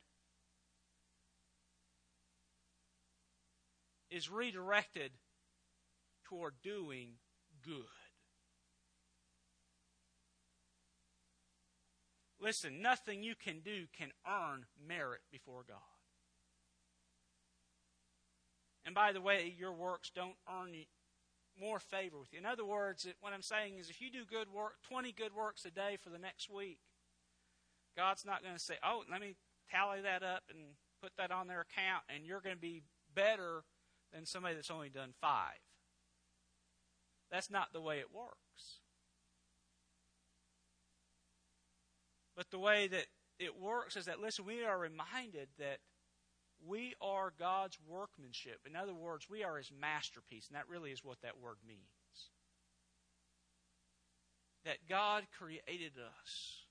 is 4.10 4.30
redirected 4.30 5.10
toward 6.32 6.54
doing 6.62 7.08
good. 7.62 7.84
Listen, 12.40 12.80
nothing 12.80 13.22
you 13.22 13.34
can 13.34 13.60
do 13.60 13.84
can 13.96 14.10
earn 14.26 14.64
merit 14.88 15.20
before 15.30 15.62
God. 15.68 15.76
And 18.84 18.94
by 18.94 19.12
the 19.12 19.20
way, 19.20 19.54
your 19.56 19.72
works 19.72 20.10
don't 20.12 20.34
earn 20.48 20.74
you 20.74 20.84
more 21.60 21.78
favor 21.78 22.18
with 22.18 22.32
you. 22.32 22.38
In 22.38 22.46
other 22.46 22.64
words, 22.64 23.06
what 23.20 23.34
I'm 23.34 23.42
saying 23.42 23.78
is 23.78 23.90
if 23.90 24.00
you 24.00 24.10
do 24.10 24.24
good 24.24 24.50
work, 24.50 24.76
20 24.88 25.12
good 25.12 25.34
works 25.34 25.66
a 25.66 25.70
day 25.70 25.98
for 26.02 26.08
the 26.08 26.18
next 26.18 26.50
week, 26.50 26.78
God's 27.94 28.24
not 28.24 28.42
going 28.42 28.54
to 28.54 28.60
say, 28.60 28.74
oh, 28.82 29.02
let 29.10 29.20
me 29.20 29.36
tally 29.70 30.00
that 30.00 30.22
up 30.22 30.44
and 30.48 30.58
put 31.02 31.12
that 31.18 31.30
on 31.30 31.46
their 31.46 31.60
account, 31.60 32.04
and 32.08 32.24
you're 32.24 32.40
going 32.40 32.56
to 32.56 32.60
be 32.60 32.82
better 33.14 33.64
than 34.14 34.24
somebody 34.24 34.54
that's 34.54 34.70
only 34.70 34.88
done 34.88 35.10
five. 35.20 35.60
That's 37.32 37.50
not 37.50 37.72
the 37.72 37.80
way 37.80 37.98
it 37.98 38.14
works. 38.14 38.78
But 42.36 42.50
the 42.50 42.58
way 42.58 42.86
that 42.86 43.06
it 43.38 43.60
works 43.60 43.96
is 43.96 44.04
that, 44.04 44.20
listen, 44.20 44.44
we 44.44 44.64
are 44.64 44.78
reminded 44.78 45.48
that 45.58 45.78
we 46.64 46.94
are 47.00 47.32
God's 47.36 47.78
workmanship. 47.88 48.60
In 48.64 48.76
other 48.76 48.94
words, 48.94 49.28
we 49.28 49.42
are 49.42 49.56
His 49.56 49.72
masterpiece, 49.72 50.46
and 50.46 50.56
that 50.56 50.68
really 50.68 50.92
is 50.92 51.02
what 51.02 51.20
that 51.22 51.40
word 51.42 51.56
means. 51.66 51.80
That 54.64 54.86
God 54.88 55.24
created 55.36 55.94
us 55.98 56.62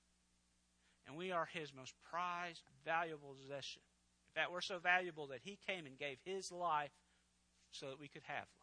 and 1.07 1.17
we 1.17 1.31
are 1.31 1.47
his 1.51 1.73
most 1.73 1.93
prized, 2.09 2.63
valuable 2.85 3.35
possession. 3.39 3.81
In 4.29 4.41
fact, 4.41 4.51
we're 4.51 4.61
so 4.61 4.79
valuable 4.79 5.27
that 5.27 5.41
he 5.43 5.57
came 5.67 5.85
and 5.85 5.97
gave 5.97 6.17
his 6.23 6.51
life 6.51 6.91
so 7.71 7.87
that 7.87 7.99
we 7.99 8.07
could 8.07 8.23
have 8.27 8.37
life. 8.37 8.60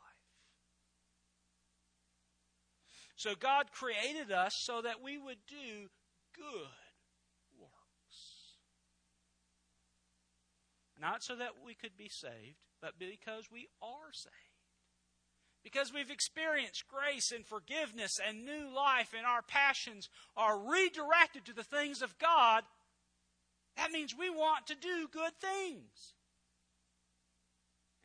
So 3.18 3.34
God 3.34 3.72
created 3.72 4.30
us 4.30 4.54
so 4.54 4.80
that 4.80 5.02
we 5.02 5.18
would 5.18 5.38
do 5.48 5.88
good 6.36 6.70
works. 7.58 8.54
Not 11.00 11.24
so 11.24 11.34
that 11.34 11.54
we 11.66 11.74
could 11.74 11.96
be 11.96 12.08
saved, 12.08 12.62
but 12.80 12.96
because 12.96 13.50
we 13.52 13.66
are 13.82 14.12
saved. 14.12 14.34
Because 15.64 15.92
we've 15.92 16.12
experienced 16.12 16.84
grace 16.86 17.32
and 17.32 17.44
forgiveness 17.44 18.20
and 18.24 18.44
new 18.44 18.72
life, 18.72 19.12
and 19.16 19.26
our 19.26 19.42
passions 19.42 20.08
are 20.36 20.56
redirected 20.56 21.44
to 21.46 21.52
the 21.52 21.64
things 21.64 22.02
of 22.02 22.20
God, 22.20 22.62
that 23.76 23.90
means 23.90 24.14
we 24.16 24.30
want 24.30 24.68
to 24.68 24.76
do 24.76 25.08
good 25.10 25.32
things. 25.40 26.14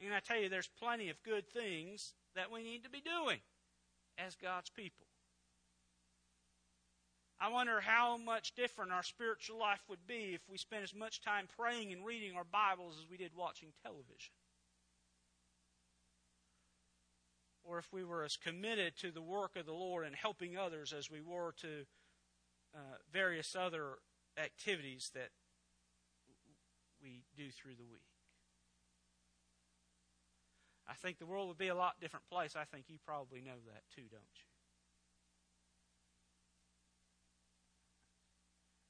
And 0.04 0.12
I 0.12 0.22
tell 0.22 0.42
you, 0.42 0.50
there's 0.50 0.72
plenty 0.80 1.12
of 1.12 1.22
good 1.22 1.48
things 1.48 2.16
that 2.36 2.52
we 2.52 2.64
need 2.64 2.84
to 2.84 2.90
be 2.90 3.00
doing 3.00 3.38
as 4.18 4.36
God's 4.36 4.70
people. 4.70 5.08
I 7.40 7.50
wonder 7.50 7.82
how 7.82 8.18
much 8.18 8.56
different 8.56 8.92
our 8.92 9.04
spiritual 9.04 9.60
life 9.60 9.82
would 9.90 10.08
be 10.08 10.34
if 10.34 10.42
we 10.50 10.58
spent 10.58 10.84
as 10.84 10.96
much 10.96 11.22
time 11.22 11.48
praying 11.58 11.92
and 11.92 12.06
reading 12.06 12.36
our 12.36 12.46
Bibles 12.46 12.96
as 12.98 13.10
we 13.10 13.18
did 13.18 13.32
watching 13.36 13.70
television. 13.84 14.34
or 17.64 17.80
if 17.80 17.92
we 17.94 18.04
were 18.04 18.24
as 18.24 18.38
committed 18.38 18.98
to 18.98 19.12
the 19.12 19.22
work 19.22 19.56
of 19.56 19.66
the 19.66 19.74
Lord 19.74 20.06
and 20.06 20.16
helping 20.16 20.58
others 20.58 20.94
as 20.94 21.10
we 21.10 21.22
were 21.22 21.54
to 21.62 21.86
uh, 22.76 22.98
various 23.12 23.56
other 23.56 24.00
activities 24.38 25.12
that 25.14 25.30
we 27.02 27.24
do 27.36 27.52
through 27.52 27.76
the 27.76 27.86
week. 27.86 28.13
I 30.88 30.94
think 30.94 31.18
the 31.18 31.26
world 31.26 31.48
would 31.48 31.58
be 31.58 31.70
a 31.70 31.76
lot 31.76 32.00
different 32.02 32.28
place. 32.30 32.56
I 32.56 32.66
think 32.66 32.86
you 32.90 32.98
probably 33.06 33.42
know 33.42 33.60
that 33.68 33.84
too, 33.96 34.04
don't 34.12 34.22
you? 34.36 34.48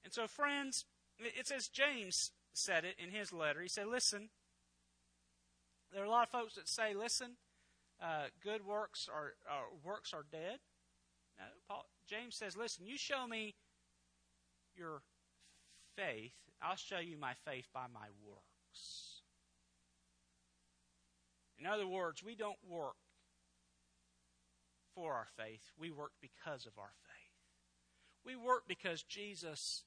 And 0.03 0.13
so, 0.13 0.27
friends, 0.27 0.85
it 1.19 1.47
says 1.47 1.67
James 1.67 2.31
said 2.53 2.83
it 2.83 2.95
in 3.01 3.11
his 3.11 3.31
letter. 3.31 3.61
He 3.61 3.69
said, 3.69 3.87
Listen, 3.87 4.29
there 5.93 6.01
are 6.01 6.07
a 6.07 6.09
lot 6.09 6.23
of 6.23 6.29
folks 6.29 6.55
that 6.55 6.67
say, 6.67 6.93
Listen, 6.95 7.37
uh, 8.03 8.25
good 8.43 8.65
works 8.65 9.07
are 9.13 9.33
uh, 9.49 9.63
works 9.83 10.13
are 10.13 10.25
dead. 10.29 10.59
No, 11.37 11.45
Paul, 11.67 11.85
James 12.05 12.35
says, 12.35 12.57
"Listen, 12.57 12.85
you 12.85 12.97
show 12.97 13.25
me 13.27 13.55
your 14.75 15.01
faith, 15.95 16.33
I'll 16.61 16.75
show 16.75 16.99
you 16.99 17.17
my 17.17 17.33
faith 17.45 17.67
by 17.73 17.85
my 17.93 18.07
works." 18.27 19.02
In 21.63 21.69
other 21.69 21.87
words, 21.87 22.21
we 22.21 22.35
don't 22.35 22.59
work 22.67 22.97
for 24.93 25.13
our 25.13 25.27
faith; 25.37 25.61
we 25.79 25.91
work 25.91 26.11
because 26.19 26.65
of 26.65 26.77
our 26.77 26.91
faith. 27.07 27.31
We 28.25 28.35
work 28.35 28.63
because 28.67 29.01
Jesus 29.03 29.85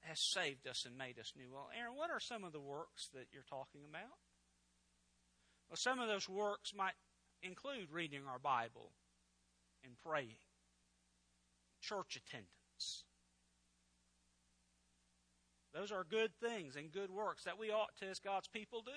has 0.00 0.18
saved 0.18 0.66
us 0.66 0.84
and 0.86 0.98
made 0.98 1.20
us 1.20 1.32
new. 1.36 1.52
Well, 1.52 1.70
Aaron, 1.78 1.94
what 1.94 2.10
are 2.10 2.18
some 2.18 2.42
of 2.42 2.52
the 2.52 2.60
works 2.60 3.08
that 3.14 3.28
you're 3.32 3.46
talking 3.48 3.82
about? 3.88 4.18
Well, 5.70 5.76
some 5.76 6.00
of 6.00 6.08
those 6.08 6.28
works 6.28 6.72
might 6.74 6.98
include 7.40 7.92
reading 7.92 8.22
our 8.28 8.40
Bible 8.40 8.90
and 9.84 9.96
praying, 10.04 10.42
church 11.80 12.16
attendance. 12.16 13.04
Those 15.72 15.92
are 15.92 16.02
good 16.02 16.32
things 16.40 16.74
and 16.74 16.90
good 16.90 17.12
works 17.12 17.44
that 17.44 17.56
we 17.56 17.70
ought 17.70 17.94
to, 18.00 18.06
as 18.06 18.18
God's 18.18 18.48
people, 18.48 18.82
do. 18.82 18.90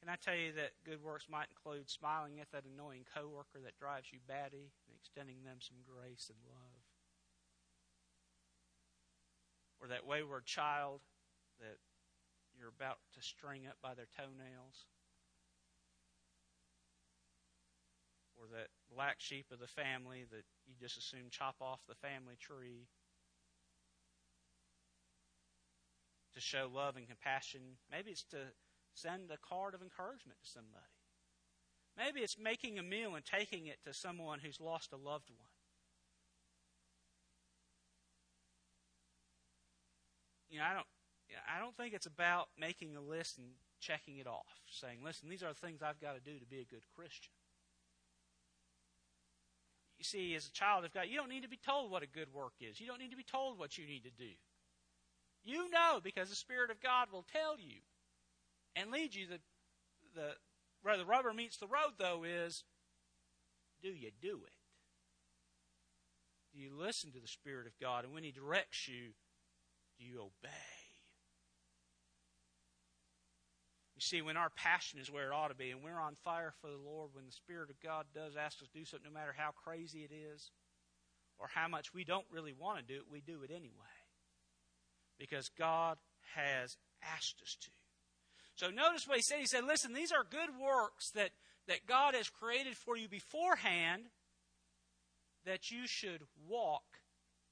Can 0.00 0.08
I 0.08 0.16
tell 0.16 0.34
you 0.34 0.52
that 0.56 0.72
good 0.84 1.04
works 1.04 1.28
might 1.28 1.52
include 1.52 1.90
smiling 1.90 2.40
at 2.40 2.50
that 2.52 2.64
annoying 2.64 3.04
coworker 3.14 3.60
that 3.62 3.76
drives 3.76 4.08
you 4.10 4.18
batty 4.26 4.72
and 4.88 4.96
extending 4.96 5.44
them 5.44 5.60
some 5.60 5.76
grace 5.84 6.32
and 6.32 6.40
love? 6.48 6.80
Or 9.80 9.88
that 9.88 10.06
wayward 10.06 10.46
child 10.46 11.00
that 11.60 11.76
you're 12.56 12.72
about 12.72 12.96
to 13.12 13.20
string 13.20 13.68
up 13.68 13.76
by 13.82 13.92
their 13.92 14.08
toenails? 14.16 14.88
Or 18.40 18.48
that 18.56 18.72
black 18.88 19.20
sheep 19.20 19.52
of 19.52 19.60
the 19.60 19.68
family 19.68 20.24
that 20.32 20.48
you 20.64 20.72
just 20.80 20.96
assume 20.96 21.28
chop 21.28 21.56
off 21.60 21.80
the 21.86 21.94
family 21.94 22.40
tree 22.40 22.88
to 26.32 26.40
show 26.40 26.70
love 26.72 26.96
and 26.96 27.06
compassion. 27.06 27.60
Maybe 27.90 28.12
it's 28.12 28.24
to 28.30 28.38
send 29.00 29.30
a 29.30 29.38
card 29.38 29.74
of 29.74 29.82
encouragement 29.82 30.38
to 30.42 30.48
somebody. 30.48 30.94
Maybe 31.96 32.20
it's 32.20 32.38
making 32.38 32.78
a 32.78 32.82
meal 32.82 33.14
and 33.14 33.24
taking 33.24 33.66
it 33.66 33.78
to 33.84 33.92
someone 33.92 34.38
who's 34.40 34.60
lost 34.60 34.92
a 34.92 34.96
loved 34.96 35.30
one. 35.30 35.48
You 40.48 40.58
know, 40.58 40.64
I 40.64 40.74
don't 40.74 40.86
I 41.46 41.60
don't 41.60 41.76
think 41.76 41.94
it's 41.94 42.06
about 42.06 42.48
making 42.58 42.96
a 42.96 43.00
list 43.00 43.38
and 43.38 43.46
checking 43.80 44.18
it 44.18 44.26
off, 44.26 44.60
saying, 44.68 44.98
listen, 45.04 45.28
these 45.28 45.42
are 45.42 45.48
the 45.48 45.54
things 45.54 45.80
I've 45.82 46.00
got 46.00 46.14
to 46.14 46.20
do 46.20 46.38
to 46.38 46.46
be 46.46 46.60
a 46.60 46.64
good 46.64 46.82
Christian. 46.94 47.32
You 49.98 50.04
see, 50.04 50.34
as 50.34 50.48
a 50.48 50.52
child 50.52 50.84
of 50.84 50.92
God, 50.92 51.06
you 51.08 51.16
don't 51.16 51.28
need 51.28 51.42
to 51.42 51.48
be 51.48 51.58
told 51.58 51.90
what 51.90 52.02
a 52.02 52.06
good 52.06 52.32
work 52.32 52.54
is. 52.60 52.80
You 52.80 52.86
don't 52.86 52.98
need 52.98 53.10
to 53.10 53.16
be 53.16 53.22
told 53.22 53.58
what 53.58 53.78
you 53.78 53.86
need 53.86 54.04
to 54.04 54.10
do. 54.10 54.32
You 55.44 55.70
know 55.70 56.00
because 56.02 56.30
the 56.30 56.36
Spirit 56.36 56.70
of 56.70 56.80
God 56.80 57.08
will 57.12 57.24
tell 57.32 57.58
you 57.58 57.80
and 58.76 58.90
lead 58.90 59.14
you. 59.14 59.26
The, 59.26 59.40
the, 60.14 60.30
where 60.82 60.96
the 60.96 61.04
rubber 61.04 61.32
meets 61.32 61.56
the 61.56 61.66
road, 61.66 61.94
though, 61.98 62.24
is 62.24 62.64
do 63.82 63.88
you 63.88 64.10
do 64.20 64.40
it? 64.46 64.52
Do 66.52 66.60
you 66.60 66.70
listen 66.76 67.12
to 67.12 67.20
the 67.20 67.28
Spirit 67.28 67.66
of 67.66 67.78
God? 67.80 68.04
And 68.04 68.12
when 68.12 68.24
He 68.24 68.32
directs 68.32 68.88
you, 68.88 69.12
do 69.98 70.04
you 70.04 70.18
obey? 70.18 70.48
You 73.94 74.00
see, 74.00 74.22
when 74.22 74.38
our 74.38 74.50
passion 74.50 74.98
is 74.98 75.10
where 75.10 75.30
it 75.30 75.34
ought 75.34 75.48
to 75.48 75.54
be, 75.54 75.70
and 75.70 75.82
we're 75.84 76.00
on 76.00 76.14
fire 76.24 76.54
for 76.60 76.68
the 76.68 76.78
Lord, 76.78 77.10
when 77.12 77.26
the 77.26 77.32
Spirit 77.32 77.68
of 77.68 77.80
God 77.80 78.06
does 78.14 78.34
ask 78.34 78.62
us 78.62 78.68
to 78.68 78.78
do 78.78 78.84
something, 78.84 79.12
no 79.12 79.18
matter 79.18 79.34
how 79.36 79.50
crazy 79.50 80.08
it 80.10 80.14
is, 80.14 80.50
or 81.38 81.48
how 81.54 81.68
much 81.68 81.92
we 81.92 82.04
don't 82.04 82.26
really 82.30 82.54
want 82.58 82.78
to 82.78 82.84
do 82.84 82.98
it, 83.00 83.06
we 83.10 83.20
do 83.20 83.42
it 83.42 83.50
anyway 83.50 84.00
because 85.20 85.50
God 85.50 85.98
has 86.34 86.78
asked 87.02 87.42
us 87.42 87.56
to. 87.60 87.70
So 88.60 88.68
notice 88.68 89.08
what 89.08 89.16
he 89.16 89.22
said. 89.22 89.38
He 89.38 89.46
said, 89.46 89.64
Listen, 89.64 89.94
these 89.94 90.12
are 90.12 90.22
good 90.22 90.50
works 90.62 91.12
that, 91.12 91.30
that 91.66 91.86
God 91.86 92.14
has 92.14 92.28
created 92.28 92.76
for 92.76 92.94
you 92.94 93.08
beforehand 93.08 94.02
that 95.46 95.70
you 95.70 95.86
should 95.86 96.24
walk 96.46 96.84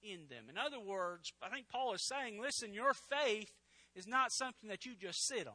in 0.03 0.27
them. 0.29 0.51
In 0.51 0.59
other 0.59 0.79
words, 0.79 1.33
I 1.43 1.49
think 1.49 1.71
Paul 1.73 1.95
is 1.95 2.07
saying, 2.07 2.39
Listen, 2.39 2.75
your 2.75 2.93
faith 2.93 3.51
is 3.95 4.07
not 4.07 4.33
something 4.33 4.69
that 4.69 4.85
you 4.85 4.93
just 5.01 5.27
sit 5.27 5.47
on. 5.47 5.55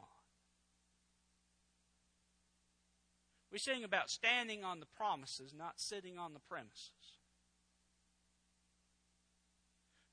We 3.51 3.59
sing 3.59 3.83
about 3.83 4.09
standing 4.09 4.63
on 4.63 4.79
the 4.79 4.87
promises, 4.87 5.53
not 5.55 5.73
sitting 5.75 6.17
on 6.17 6.33
the 6.33 6.39
premises. 6.49 6.89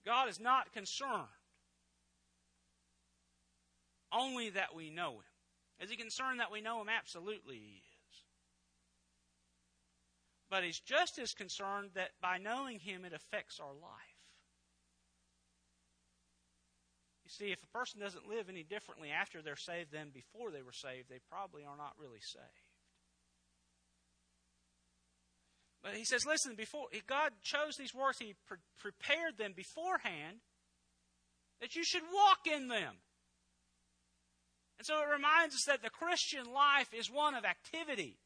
God 0.05 0.29
is 0.29 0.39
not 0.39 0.71
concerned 0.75 1.29
only 4.13 4.51
that 4.51 4.75
we 4.75 4.91
know 4.91 5.13
Him. 5.13 5.30
Is 5.81 5.91
He 5.91 5.97
concerned 5.97 6.41
that 6.41 6.53
we 6.53 6.61
know 6.61 6.81
Him? 6.81 6.89
Absolutely, 6.89 7.57
He 7.57 7.83
is. 7.83 8.23
But 10.51 10.65
He's 10.65 10.81
just 10.81 11.19
as 11.19 11.33
concerned 11.33 11.91
that 11.95 12.11
by 12.21 12.39
knowing 12.39 12.79
Him, 12.79 13.05
it 13.05 13.13
affects 13.13 13.59
our 13.61 13.73
life. 13.73 14.21
You 17.25 17.31
see, 17.31 17.53
if 17.53 17.63
a 17.63 17.79
person 17.79 18.01
doesn't 18.01 18.29
live 18.29 18.49
any 18.49 18.65
differently 18.65 19.11
after 19.11 19.41
they're 19.41 19.55
saved 19.55 19.93
than 19.93 20.11
before 20.11 20.51
they 20.51 20.63
were 20.63 20.73
saved, 20.73 21.09
they 21.09 21.21
probably 21.31 21.63
are 21.65 21.77
not 21.77 21.95
really 21.97 22.21
saved. 22.21 22.45
But 25.83 25.95
he 25.95 26.05
says, 26.05 26.27
listen, 26.27 26.57
before 26.57 26.89
God 27.07 27.33
chose 27.43 27.77
these 27.79 27.95
works, 27.95 28.19
He 28.19 28.35
pre- 28.47 28.59
prepared 28.79 29.39
them 29.39 29.53
beforehand 29.55 30.39
that 31.61 31.75
you 31.75 31.85
should 31.85 32.03
walk 32.13 32.47
in 32.53 32.69
them. 32.69 32.97
And 34.81 34.87
so 34.87 35.03
it 35.03 35.13
reminds 35.13 35.55
us 35.55 35.65
that 35.65 35.83
the 35.83 35.91
Christian 35.91 36.51
life 36.55 36.95
is 36.95 37.11
one 37.11 37.35
of 37.35 37.45
activity. 37.45 38.17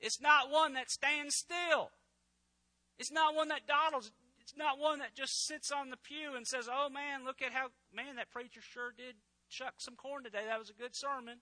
It's 0.00 0.20
not 0.20 0.48
one 0.48 0.74
that 0.74 0.88
stands 0.88 1.34
still. 1.34 1.90
It's 2.96 3.10
not 3.10 3.34
one 3.34 3.48
that 3.48 3.66
dawdles. 3.66 4.12
It's 4.40 4.56
not 4.56 4.78
one 4.78 5.00
that 5.00 5.16
just 5.16 5.48
sits 5.48 5.72
on 5.72 5.90
the 5.90 5.96
pew 5.96 6.36
and 6.36 6.46
says, 6.46 6.68
Oh 6.72 6.88
man, 6.90 7.24
look 7.24 7.42
at 7.42 7.50
how, 7.50 7.70
man, 7.92 8.14
that 8.14 8.30
preacher 8.30 8.60
sure 8.62 8.92
did 8.96 9.16
chuck 9.50 9.74
some 9.78 9.96
corn 9.96 10.22
today. 10.22 10.42
That 10.46 10.60
was 10.60 10.70
a 10.70 10.80
good 10.80 10.94
sermon. 10.94 11.38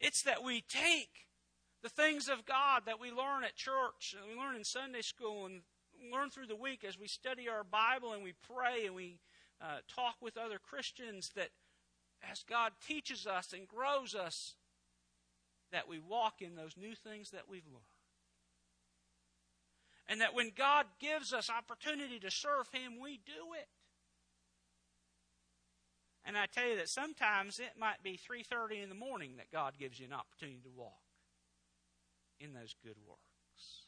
It's 0.00 0.22
that 0.22 0.42
we 0.42 0.64
take 0.68 1.28
the 1.84 1.88
things 1.88 2.28
of 2.28 2.46
God 2.46 2.82
that 2.86 2.98
we 2.98 3.12
learn 3.12 3.44
at 3.44 3.54
church 3.54 4.16
and 4.18 4.28
we 4.28 4.36
learn 4.36 4.56
in 4.56 4.64
Sunday 4.64 5.02
school 5.02 5.46
and 5.46 5.60
learn 6.12 6.30
through 6.30 6.48
the 6.48 6.56
week 6.56 6.82
as 6.82 6.98
we 6.98 7.06
study 7.06 7.48
our 7.48 7.62
Bible 7.62 8.12
and 8.12 8.24
we 8.24 8.32
pray 8.32 8.86
and 8.86 8.96
we 8.96 9.20
uh, 9.60 9.78
talk 9.88 10.16
with 10.20 10.36
other 10.36 10.58
Christians 10.58 11.30
that 11.34 11.50
as 12.30 12.42
God 12.48 12.72
teaches 12.86 13.26
us 13.26 13.52
and 13.52 13.68
grows 13.68 14.14
us, 14.14 14.54
that 15.72 15.88
we 15.88 15.98
walk 15.98 16.40
in 16.40 16.56
those 16.56 16.76
new 16.76 16.94
things 16.94 17.30
that 17.30 17.48
we've 17.48 17.66
learned. 17.66 17.84
And 20.08 20.20
that 20.22 20.34
when 20.34 20.52
God 20.56 20.86
gives 20.98 21.32
us 21.32 21.50
opportunity 21.50 22.18
to 22.20 22.30
serve 22.30 22.68
Him, 22.72 22.94
we 23.00 23.20
do 23.26 23.52
it. 23.58 23.68
And 26.24 26.36
I 26.36 26.46
tell 26.46 26.66
you 26.66 26.76
that 26.76 26.88
sometimes 26.88 27.58
it 27.58 27.78
might 27.78 28.02
be 28.02 28.18
3:30 28.18 28.82
in 28.82 28.88
the 28.88 28.94
morning 28.94 29.36
that 29.36 29.50
God 29.50 29.78
gives 29.78 29.98
you 29.98 30.06
an 30.06 30.12
opportunity 30.12 30.60
to 30.62 30.70
walk 30.70 31.02
in 32.40 32.52
those 32.52 32.74
good 32.82 32.96
works. 33.06 33.86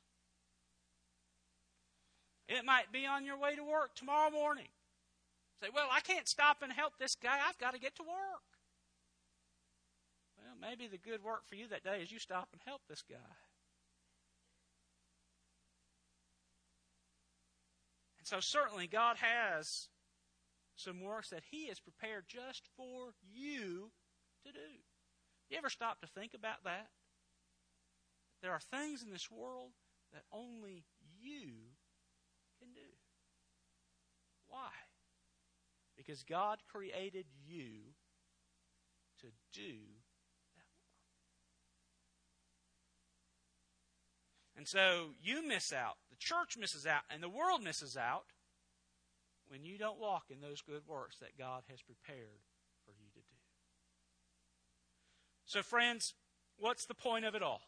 It 2.49 2.65
might 2.65 2.91
be 2.93 3.07
on 3.07 3.25
your 3.25 3.37
way 3.37 3.55
to 3.57 3.65
work 3.65 3.95
tomorrow 3.95 4.31
morning. 4.31 4.69
Say, 5.61 5.69
well, 5.75 5.89
I 5.93 6.01
can't 6.01 6.27
stop 6.27 6.63
and 6.63 6.73
help 6.73 6.95
this 6.99 7.15
guy. 7.15 7.39
I've 7.47 7.59
got 7.59 7.75
to 7.75 7.81
get 7.81 7.95
to 7.97 8.03
work. 8.03 8.49
Well, 10.39 10.57
maybe 10.59 10.87
the 10.87 10.97
good 10.97 11.23
work 11.23 11.47
for 11.47 11.55
you 11.55 11.69
that 11.69 11.85
day 11.85 12.01
is 12.03 12.11
you 12.11 12.19
stop 12.19 12.49
and 12.53 12.63
help 12.65 12.81
this 12.89 13.03
guy. 13.03 13.17
And 18.19 18.27
so, 18.27 18.41
certainly, 18.41 18.87
God 18.87 19.17
has 19.19 19.89
some 20.77 21.03
works 21.03 21.29
that 21.29 21.43
He 21.51 21.69
has 21.69 21.79
prepared 21.79 22.25
just 22.27 22.69
for 22.75 23.13
you 23.31 23.91
to 24.47 24.53
do. 24.53 24.81
You 25.51 25.59
ever 25.59 25.69
stop 25.69 26.01
to 26.01 26.07
think 26.07 26.33
about 26.33 26.65
that? 26.65 26.89
There 28.43 28.53
are 28.53 28.61
things 28.61 29.03
in 29.03 29.11
this 29.11 29.31
world 29.31 29.73
that 30.15 30.23
only 30.33 30.85
you 31.21 31.77
can 32.59 32.73
do. 32.73 32.89
Why? 34.49 34.71
Because 36.11 36.25
God 36.25 36.59
created 36.73 37.27
you 37.47 37.95
to 39.21 39.29
do 39.53 39.77
that. 40.57 40.65
And 44.59 44.67
so 44.67 45.11
you 45.23 45.47
miss 45.47 45.73
out, 45.73 45.99
the 46.11 46.17
church 46.17 46.57
misses 46.59 46.85
out, 46.85 47.03
and 47.11 47.23
the 47.23 47.29
world 47.29 47.63
misses 47.63 47.97
out 47.97 48.25
when 49.47 49.65
you 49.65 49.79
don't 49.79 50.01
walk 50.01 50.25
in 50.31 50.41
those 50.41 50.61
good 50.63 50.83
works 50.89 51.19
that 51.21 51.39
God 51.39 51.63
has 51.71 51.81
prepared 51.81 52.43
for 52.85 52.91
you 52.91 53.07
to 53.15 53.21
do. 53.21 53.37
So, 55.45 55.63
friends, 55.63 56.15
what's 56.59 56.87
the 56.87 56.95
point 56.95 57.25
of 57.25 57.37
it 57.37 57.43
all? 57.45 57.63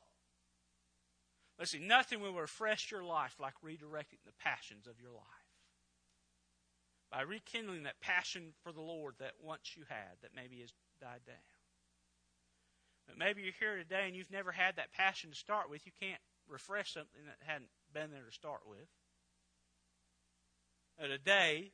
Listen, 1.60 1.86
nothing 1.86 2.20
will 2.20 2.34
refresh 2.34 2.90
your 2.90 3.04
life 3.04 3.36
like 3.38 3.54
redirecting 3.64 4.18
the 4.26 4.32
passions 4.42 4.88
of 4.88 5.00
your 5.00 5.12
life 5.12 5.41
by 7.12 7.20
rekindling 7.20 7.82
that 7.82 8.00
passion 8.00 8.54
for 8.64 8.72
the 8.72 8.80
Lord 8.80 9.14
that 9.20 9.32
once 9.42 9.76
you 9.76 9.84
had 9.86 10.16
that 10.22 10.30
maybe 10.34 10.60
has 10.60 10.72
died 10.98 11.20
down. 11.26 11.36
But 13.06 13.18
maybe 13.18 13.42
you're 13.42 13.52
here 13.60 13.76
today 13.76 14.04
and 14.06 14.16
you've 14.16 14.30
never 14.30 14.50
had 14.50 14.76
that 14.76 14.92
passion 14.92 15.30
to 15.30 15.36
start 15.36 15.68
with. 15.68 15.84
You 15.84 15.92
can't 16.00 16.20
refresh 16.48 16.94
something 16.94 17.20
that 17.26 17.36
hadn't 17.46 17.68
been 17.92 18.10
there 18.10 18.24
to 18.24 18.32
start 18.32 18.62
with. 18.66 18.88
Today, 20.98 21.72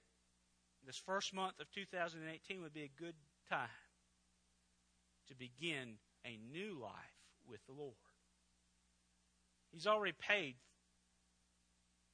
this 0.87 0.97
first 0.97 1.33
month 1.35 1.61
of 1.61 1.71
2018 1.73 2.63
would 2.63 2.73
be 2.73 2.83
a 2.83 3.01
good 3.01 3.15
time 3.49 3.69
to 5.29 5.35
begin 5.37 5.99
a 6.25 6.39
new 6.51 6.79
life 6.81 6.93
with 7.49 7.61
the 7.67 7.75
Lord. 7.75 7.95
He's 9.71 9.87
already 9.87 10.15
paid 10.19 10.57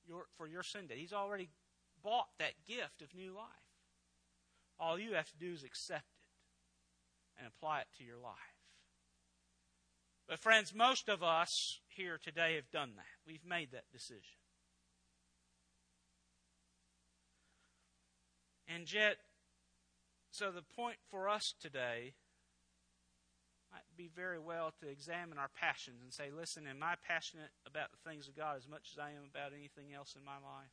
your, 0.06 0.24
for 0.36 0.46
your 0.46 0.62
sin 0.62 0.88
debt. 0.88 0.98
He's 0.98 1.12
already 1.12 1.48
bought 2.04 2.28
that 2.38 2.52
gift 2.68 3.02
of 3.02 3.14
new 3.14 3.34
life. 3.34 3.46
All 4.78 4.98
you 4.98 5.14
have 5.14 5.30
to 5.30 5.38
do 5.38 5.52
is 5.52 5.64
accept 5.64 6.04
it. 6.04 6.28
and 7.38 7.48
apply 7.48 7.80
it 7.80 7.88
to 7.98 8.04
your 8.04 8.18
life. 8.18 8.54
But, 10.28 10.38
friends, 10.38 10.72
most 10.72 11.08
of 11.08 11.22
us 11.22 11.80
here 11.88 12.18
today 12.22 12.54
have 12.54 12.70
done 12.70 12.92
that. 12.96 13.18
We've 13.26 13.44
made 13.44 13.72
that 13.72 13.90
decision. 13.92 14.38
And 18.68 18.90
yet, 18.92 19.16
so 20.30 20.50
the 20.50 20.62
point 20.62 20.96
for 21.10 21.28
us 21.28 21.54
today 21.60 22.14
might 23.70 23.82
be 23.96 24.08
very 24.14 24.38
well 24.38 24.72
to 24.80 24.88
examine 24.88 25.38
our 25.38 25.50
passions 25.60 26.00
and 26.02 26.12
say, 26.12 26.30
listen, 26.30 26.66
am 26.66 26.82
I 26.82 26.94
passionate 27.06 27.50
about 27.66 27.90
the 27.90 28.08
things 28.08 28.28
of 28.28 28.36
God 28.36 28.56
as 28.56 28.68
much 28.68 28.90
as 28.92 28.98
I 28.98 29.10
am 29.10 29.28
about 29.28 29.52
anything 29.52 29.92
else 29.92 30.14
in 30.16 30.24
my 30.24 30.36
life? 30.36 30.72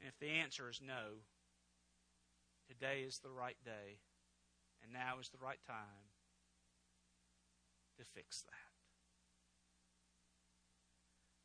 And 0.00 0.08
if 0.08 0.18
the 0.18 0.40
answer 0.40 0.68
is 0.68 0.80
no, 0.84 1.20
today 2.68 3.04
is 3.06 3.18
the 3.18 3.30
right 3.30 3.56
day, 3.64 4.00
and 4.82 4.92
now 4.92 5.20
is 5.20 5.28
the 5.28 5.44
right 5.44 5.60
time 5.66 6.08
to 7.98 8.04
fix 8.04 8.42
that. 8.42 8.70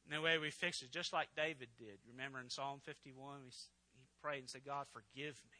And 0.05 0.15
the 0.15 0.21
way 0.21 0.37
we 0.37 0.51
fix 0.51 0.81
it, 0.81 0.91
just 0.91 1.11
like 1.11 1.29
David 1.35 1.69
did. 1.77 1.97
Remember 2.07 2.39
in 2.39 2.49
Psalm 2.49 2.79
51, 2.83 3.39
he 3.97 4.05
prayed 4.21 4.39
and 4.39 4.49
said, 4.49 4.63
God, 4.63 4.85
forgive 4.93 5.41
me. 5.49 5.57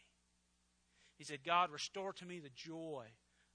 He 1.18 1.24
said, 1.24 1.44
God, 1.44 1.72
restore 1.72 2.14
to 2.14 2.26
me 2.26 2.40
the 2.40 2.50
joy 2.50 3.06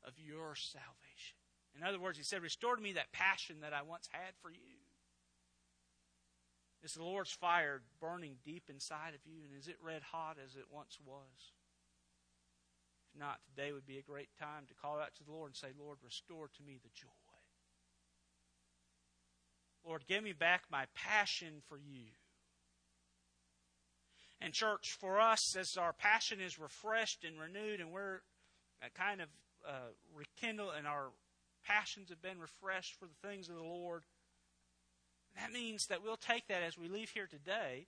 of 0.04 0.14
your 0.18 0.54
salvation. 0.54 1.38
In 1.76 1.84
other 1.84 2.00
words, 2.00 2.18
he 2.18 2.24
said, 2.24 2.42
Restore 2.42 2.76
to 2.76 2.82
me 2.82 2.92
that 2.94 3.12
passion 3.12 3.60
that 3.60 3.72
I 3.72 3.82
once 3.82 4.08
had 4.10 4.34
for 4.42 4.50
you. 4.50 4.79
Is 6.82 6.94
the 6.94 7.04
Lord's 7.04 7.32
fire 7.32 7.82
burning 8.00 8.36
deep 8.44 8.64
inside 8.70 9.14
of 9.14 9.20
you, 9.26 9.42
and 9.44 9.58
is 9.58 9.68
it 9.68 9.76
red 9.82 10.02
hot 10.02 10.36
as 10.42 10.56
it 10.56 10.64
once 10.70 10.98
was? 11.04 11.52
If 13.12 13.20
not, 13.20 13.40
today 13.44 13.72
would 13.72 13.86
be 13.86 13.98
a 13.98 14.02
great 14.02 14.30
time 14.38 14.64
to 14.68 14.74
call 14.74 14.98
out 14.98 15.14
to 15.16 15.24
the 15.24 15.32
Lord 15.32 15.50
and 15.50 15.56
say, 15.56 15.68
Lord, 15.78 15.98
restore 16.02 16.48
to 16.48 16.62
me 16.62 16.78
the 16.82 16.88
joy. 16.94 17.08
Lord, 19.84 20.06
give 20.06 20.22
me 20.22 20.32
back 20.32 20.62
my 20.70 20.84
passion 20.94 21.62
for 21.68 21.76
you. 21.76 22.06
And, 24.40 24.54
church, 24.54 24.96
for 24.98 25.20
us, 25.20 25.54
as 25.56 25.76
our 25.76 25.92
passion 25.92 26.40
is 26.40 26.58
refreshed 26.58 27.24
and 27.24 27.38
renewed, 27.38 27.80
and 27.80 27.90
we're 27.90 28.20
kind 28.94 29.20
of 29.20 29.28
uh, 29.68 29.92
rekindled, 30.14 30.72
and 30.78 30.86
our 30.86 31.08
passions 31.64 32.08
have 32.08 32.22
been 32.22 32.40
refreshed 32.40 32.94
for 32.98 33.06
the 33.06 33.28
things 33.28 33.48
of 33.48 33.56
the 33.56 33.62
Lord, 33.62 34.02
that 35.40 35.52
means 35.52 35.86
that 35.86 36.02
we'll 36.02 36.16
take 36.16 36.48
that 36.48 36.62
as 36.62 36.76
we 36.76 36.88
leave 36.88 37.10
here 37.10 37.26
today, 37.26 37.86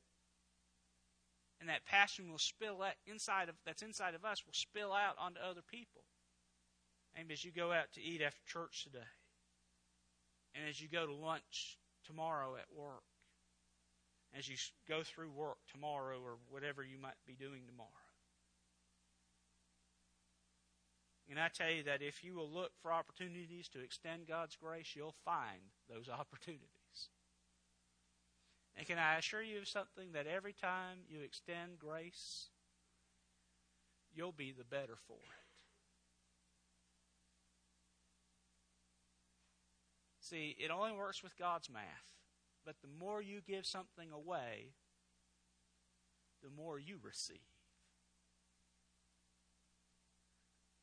and 1.61 1.69
that 1.69 1.85
passion 1.85 2.31
will 2.31 2.39
spill 2.39 2.83
out 2.83 2.95
inside 3.07 3.49
of 3.49 3.55
that's 3.65 3.83
inside 3.83 4.15
of 4.15 4.25
us 4.25 4.45
will 4.45 4.53
spill 4.53 4.93
out 4.93 5.17
onto 5.19 5.39
other 5.41 5.63
people. 5.71 6.03
And 7.15 7.31
as 7.31 7.45
you 7.45 7.53
go 7.53 7.71
out 7.73 7.93
to 7.93 8.03
eat 8.03 8.23
after 8.23 8.41
church 8.47 8.85
today, 8.85 9.11
and 10.55 10.69
as 10.69 10.81
you 10.81 10.89
go 10.89 11.07
to 11.07 11.15
lunch 11.15 11.79
tomorrow 12.05 12.57
at 12.57 12.75
work, 12.75 13.05
as 14.37 14.49
you 14.49 14.57
go 14.89 15.03
through 15.03 15.31
work 15.31 15.59
tomorrow 15.71 16.19
or 16.25 16.37
whatever 16.49 16.83
you 16.83 16.99
might 16.99 17.21
be 17.27 17.35
doing 17.35 17.63
tomorrow. 17.67 17.89
And 21.29 21.39
I 21.39 21.49
tell 21.49 21.71
you 21.71 21.83
that 21.85 22.03
if 22.03 22.25
you 22.25 22.35
will 22.35 22.51
look 22.51 22.73
for 22.83 22.93
opportunities 22.93 23.69
to 23.69 23.81
extend 23.81 24.27
God's 24.27 24.57
grace, 24.57 24.95
you'll 24.95 25.15
find 25.25 25.61
those 25.89 26.09
opportunities. 26.13 26.82
And 28.77 28.87
can 28.87 28.99
I 28.99 29.19
assure 29.19 29.43
you 29.43 29.59
of 29.59 29.69
something 29.69 30.13
that 30.13 30.27
every 30.27 30.53
time 30.53 30.99
you 31.09 31.21
extend 31.21 31.79
grace, 31.79 32.49
you'll 34.15 34.33
be 34.33 34.53
the 34.53 34.65
better 34.65 34.97
for 35.07 35.15
it. 35.15 35.43
See, 40.21 40.57
it 40.59 40.71
only 40.71 40.93
works 40.93 41.23
with 41.23 41.37
God's 41.37 41.69
math. 41.69 41.83
But 42.65 42.77
the 42.81 42.89
more 43.05 43.21
you 43.21 43.41
give 43.47 43.67
something 43.67 44.11
away, 44.13 44.73
the 46.43 46.51
more 46.51 46.79
you 46.79 46.99
receive. 47.03 47.37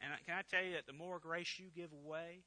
And 0.02 0.12
can 0.26 0.36
I 0.38 0.42
tell 0.50 0.64
you 0.64 0.74
that 0.74 0.88
the 0.88 0.94
more 0.94 1.20
grace 1.20 1.58
you 1.58 1.68
give 1.76 1.92
away, 1.94 2.44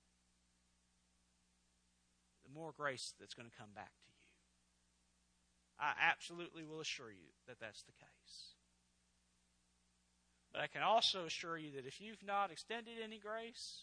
the 2.45 2.53
more 2.53 2.73
grace 2.77 3.15
that's 3.19 3.35
going 3.35 3.49
to 3.49 3.57
come 3.57 3.71
back 3.75 3.93
to 4.05 4.09
you. 4.09 4.12
I 5.83 5.95
absolutely 6.13 6.63
will 6.63 6.81
assure 6.81 7.11
you 7.11 7.27
that 7.49 7.59
that's 7.61 7.83
the 7.83 7.93
case. 7.93 8.55
But 10.53 10.63
I 10.63 10.69
can 10.69 10.83
also 10.83 11.25
assure 11.25 11.59
you 11.59 11.73
that 11.75 11.87
if 11.87 12.01
you've 12.01 12.23
not 12.25 12.53
extended 12.53 12.95
any 13.03 13.19
grace, 13.19 13.83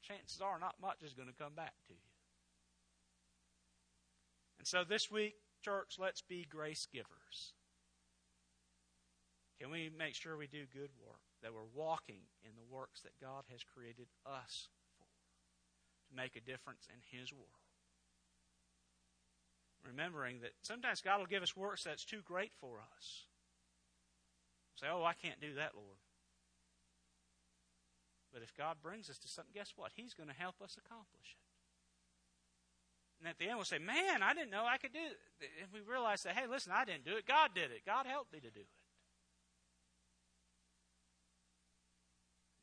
chances 0.00 0.40
are 0.40 0.58
not 0.58 0.76
much 0.80 1.02
is 1.04 1.12
going 1.12 1.28
to 1.28 1.34
come 1.34 1.52
back 1.54 1.74
to 1.88 1.92
you. 1.92 2.10
And 4.58 4.66
so 4.66 4.84
this 4.88 5.10
week, 5.10 5.34
church, 5.62 5.96
let's 5.98 6.22
be 6.22 6.46
grace 6.48 6.86
givers. 6.90 7.52
Can 9.60 9.70
we 9.70 9.90
make 9.98 10.14
sure 10.14 10.38
we 10.38 10.46
do 10.46 10.64
good 10.72 10.90
work, 11.04 11.20
that 11.42 11.52
we're 11.52 11.68
walking 11.74 12.24
in 12.42 12.52
the 12.56 12.74
works 12.74 13.02
that 13.02 13.20
God 13.20 13.44
has 13.52 13.60
created 13.62 14.06
us 14.24 14.68
for, 14.96 15.04
to 16.08 16.16
make 16.16 16.36
a 16.36 16.40
difference 16.40 16.88
in 16.88 17.18
His 17.18 17.32
world? 17.32 17.59
Remembering 19.86 20.40
that 20.40 20.52
sometimes 20.62 21.00
God 21.00 21.18
will 21.18 21.26
give 21.26 21.42
us 21.42 21.56
works 21.56 21.84
that's 21.84 22.04
too 22.04 22.20
great 22.24 22.52
for 22.60 22.80
us. 22.96 23.24
Say, 24.76 24.86
oh, 24.92 25.04
I 25.04 25.14
can't 25.14 25.40
do 25.40 25.54
that, 25.54 25.72
Lord. 25.74 25.98
But 28.32 28.42
if 28.42 28.54
God 28.56 28.76
brings 28.82 29.10
us 29.10 29.18
to 29.18 29.28
something, 29.28 29.52
guess 29.54 29.72
what? 29.76 29.92
He's 29.94 30.14
going 30.14 30.28
to 30.28 30.34
help 30.34 30.62
us 30.62 30.76
accomplish 30.78 31.34
it. 31.34 31.44
And 33.20 33.28
at 33.28 33.38
the 33.38 33.48
end, 33.48 33.56
we'll 33.56 33.68
say, 33.68 33.78
Man, 33.78 34.22
I 34.22 34.32
didn't 34.32 34.50
know 34.50 34.64
I 34.64 34.78
could 34.78 34.94
do 34.94 35.04
it. 35.04 35.50
And 35.60 35.68
we 35.74 35.80
realize 35.80 36.22
that, 36.22 36.32
hey, 36.32 36.46
listen, 36.48 36.72
I 36.72 36.86
didn't 36.86 37.04
do 37.04 37.16
it. 37.16 37.26
God 37.26 37.50
did 37.54 37.70
it. 37.70 37.84
God 37.84 38.06
helped 38.06 38.32
me 38.32 38.40
to 38.40 38.50
do 38.50 38.60
it. 38.60 38.80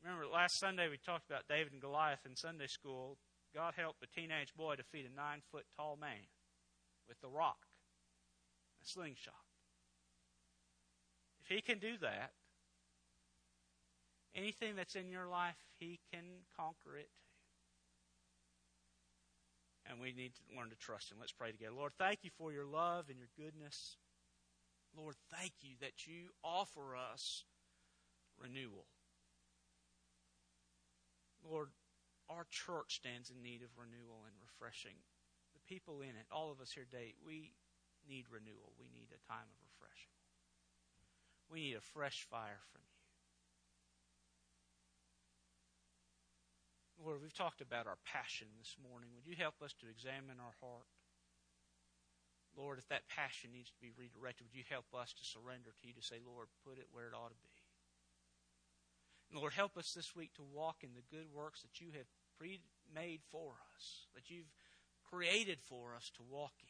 Remember 0.02 0.26
last 0.26 0.58
Sunday 0.58 0.88
we 0.88 0.96
talked 0.96 1.30
about 1.30 1.46
David 1.48 1.72
and 1.72 1.80
Goliath 1.80 2.26
in 2.26 2.34
Sunday 2.34 2.66
school. 2.66 3.18
God 3.54 3.74
helped 3.76 4.02
a 4.02 4.08
teenage 4.08 4.54
boy 4.56 4.74
defeat 4.74 5.06
a 5.06 5.14
nine 5.14 5.42
foot 5.52 5.66
tall 5.76 5.96
man 6.00 6.26
with 7.08 7.20
the 7.20 7.28
rock, 7.28 7.58
a 8.82 8.86
slingshot. 8.86 9.34
If 11.42 11.48
he 11.48 11.60
can 11.62 11.78
do 11.78 11.96
that, 12.02 12.32
anything 14.34 14.76
that's 14.76 14.94
in 14.94 15.08
your 15.08 15.26
life, 15.26 15.56
he 15.78 15.98
can 16.12 16.24
conquer 16.56 16.96
it 16.98 17.08
and 19.88 20.00
we 20.00 20.12
need 20.12 20.32
to 20.34 20.56
learn 20.56 20.70
to 20.70 20.76
trust 20.76 21.10
Him. 21.10 21.16
Let's 21.18 21.32
pray 21.32 21.50
together. 21.50 21.72
Lord, 21.74 21.92
thank 21.98 22.20
you 22.22 22.30
for 22.36 22.52
your 22.52 22.66
love 22.66 23.06
and 23.08 23.18
your 23.18 23.32
goodness. 23.36 23.96
Lord, 24.96 25.16
thank 25.34 25.52
you 25.60 25.76
that 25.80 26.06
you 26.06 26.30
offer 26.44 26.94
us 26.96 27.44
renewal. 28.38 28.86
Lord, 31.48 31.68
our 32.28 32.46
church 32.50 32.96
stands 32.96 33.30
in 33.30 33.42
need 33.42 33.62
of 33.62 33.70
renewal 33.78 34.24
and 34.26 34.34
refreshing. 34.42 35.00
People 35.68 36.00
in 36.00 36.16
it, 36.16 36.24
all 36.32 36.50
of 36.50 36.60
us 36.64 36.72
here 36.72 36.88
today, 36.88 37.12
we 37.20 37.52
need 38.08 38.24
renewal. 38.32 38.72
We 38.80 38.88
need 38.88 39.12
a 39.12 39.20
time 39.28 39.44
of 39.44 39.58
refreshing. 39.68 40.16
We 41.52 41.60
need 41.60 41.76
a 41.76 41.84
fresh 41.92 42.24
fire 42.32 42.64
from 42.72 42.80
you. 42.80 42.88
Lord, 47.04 47.20
we've 47.22 47.36
talked 47.36 47.60
about 47.60 47.86
our 47.86 48.00
passion 48.02 48.48
this 48.58 48.74
morning. 48.80 49.12
Would 49.14 49.28
you 49.28 49.36
help 49.36 49.62
us 49.62 49.76
to 49.84 49.86
examine 49.92 50.40
our 50.40 50.56
heart? 50.58 50.88
Lord, 52.56 52.80
if 52.80 52.88
that 52.88 53.06
passion 53.06 53.52
needs 53.52 53.70
to 53.70 53.78
be 53.78 53.94
redirected, 53.94 54.48
would 54.48 54.56
you 54.56 54.66
help 54.66 54.90
us 54.90 55.14
to 55.14 55.22
surrender 55.22 55.70
to 55.70 55.86
you 55.86 55.94
to 55.94 56.02
say, 56.02 56.18
Lord, 56.18 56.48
put 56.66 56.80
it 56.80 56.90
where 56.90 57.06
it 57.06 57.14
ought 57.14 57.30
to 57.30 57.44
be? 57.46 57.54
And 59.30 59.38
Lord, 59.38 59.52
help 59.52 59.76
us 59.76 59.92
this 59.92 60.16
week 60.16 60.34
to 60.34 60.42
walk 60.42 60.82
in 60.82 60.96
the 60.96 61.06
good 61.06 61.28
works 61.30 61.62
that 61.62 61.78
you 61.78 61.92
have 61.94 62.08
pre 62.34 62.58
made 62.88 63.20
for 63.30 63.54
us, 63.76 64.08
that 64.16 64.26
you've 64.32 64.50
created 65.10 65.58
for 65.60 65.94
us 65.96 66.10
to 66.16 66.22
walk 66.22 66.52
in. 66.62 66.68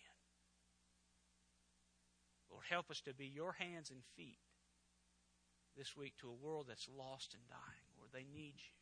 Lord, 2.50 2.64
help 2.68 2.90
us 2.90 3.00
to 3.02 3.14
be 3.14 3.26
your 3.26 3.52
hands 3.52 3.90
and 3.90 4.00
feet 4.16 4.38
this 5.76 5.96
week 5.96 6.14
to 6.18 6.28
a 6.28 6.46
world 6.46 6.66
that's 6.68 6.88
lost 6.88 7.34
and 7.34 7.42
dying. 7.48 7.86
Lord, 7.98 8.10
they 8.12 8.26
need 8.34 8.54
you. 8.58 8.74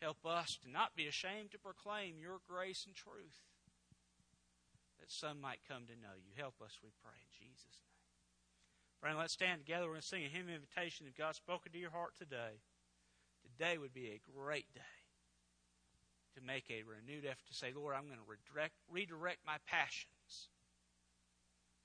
Help 0.00 0.24
us 0.24 0.58
to 0.62 0.70
not 0.70 0.96
be 0.96 1.06
ashamed 1.06 1.50
to 1.52 1.58
proclaim 1.58 2.16
your 2.20 2.38
grace 2.48 2.84
and 2.86 2.94
truth, 2.94 3.44
that 5.00 5.10
some 5.10 5.40
might 5.40 5.60
come 5.68 5.84
to 5.88 6.00
know 6.00 6.16
you. 6.16 6.32
Help 6.36 6.60
us, 6.62 6.78
we 6.82 6.90
pray, 7.02 7.16
in 7.16 7.32
Jesus' 7.32 7.80
name. 7.80 7.96
Friend, 9.00 9.18
let's 9.18 9.32
stand 9.32 9.60
together 9.60 9.86
We're 9.86 10.00
going 10.00 10.02
to 10.02 10.06
sing 10.06 10.24
a 10.24 10.28
hymn 10.28 10.48
invitation. 10.48 11.06
If 11.08 11.16
God's 11.16 11.38
spoken 11.38 11.72
to 11.72 11.78
your 11.78 11.90
heart 11.90 12.12
today, 12.16 12.60
today 13.42 13.78
would 13.78 13.92
be 13.92 14.08
a 14.08 14.20
great 14.32 14.72
day 14.74 14.95
to 16.36 16.44
make 16.44 16.68
a 16.70 16.84
renewed 16.84 17.24
effort 17.24 17.46
to 17.48 17.54
say, 17.54 17.72
Lord, 17.74 17.96
I'm 17.96 18.06
going 18.06 18.20
to 18.20 18.28
redirect, 18.28 18.74
redirect 18.90 19.40
my 19.46 19.56
passions. 19.66 20.52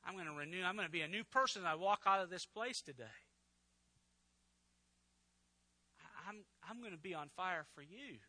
I'm 0.05 0.13
going 0.13 0.27
to 0.27 0.33
renew, 0.33 0.63
I'm 0.63 0.75
going 0.75 0.87
to 0.87 0.91
be 0.91 1.01
a 1.01 1.07
new 1.07 1.23
person. 1.23 1.63
I 1.65 1.75
walk 1.75 2.03
out 2.05 2.21
of 2.21 2.29
this 2.29 2.45
place 2.45 2.81
today. 2.81 3.17
I'm, 6.27 6.43
I'm 6.67 6.79
going 6.79 6.93
to 6.93 7.01
be 7.01 7.13
on 7.13 7.29
fire 7.35 7.65
for 7.73 7.81
you. 7.81 8.19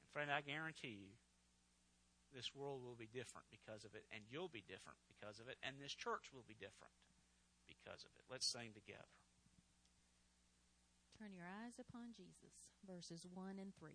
And 0.00 0.08
friend, 0.12 0.30
I 0.30 0.40
guarantee 0.40 0.96
you, 0.96 1.14
this 2.34 2.54
world 2.54 2.82
will 2.84 2.96
be 2.98 3.08
different 3.08 3.46
because 3.50 3.84
of 3.84 3.94
it, 3.94 4.04
and 4.12 4.22
you'll 4.30 4.52
be 4.52 4.64
different 4.66 4.98
because 5.08 5.40
of 5.40 5.48
it, 5.48 5.56
and 5.62 5.76
this 5.80 5.94
church 5.94 6.32
will 6.34 6.44
be 6.46 6.54
different 6.54 6.92
because 7.66 8.04
of 8.04 8.12
it. 8.18 8.24
Let's 8.30 8.46
sing 8.46 8.72
together. 8.74 9.25
Turn 11.18 11.32
your 11.32 11.46
eyes 11.46 11.80
upon 11.80 12.12
Jesus, 12.14 12.76
verses 12.86 13.26
1 13.32 13.58
and 13.58 13.72
3. 13.74 13.90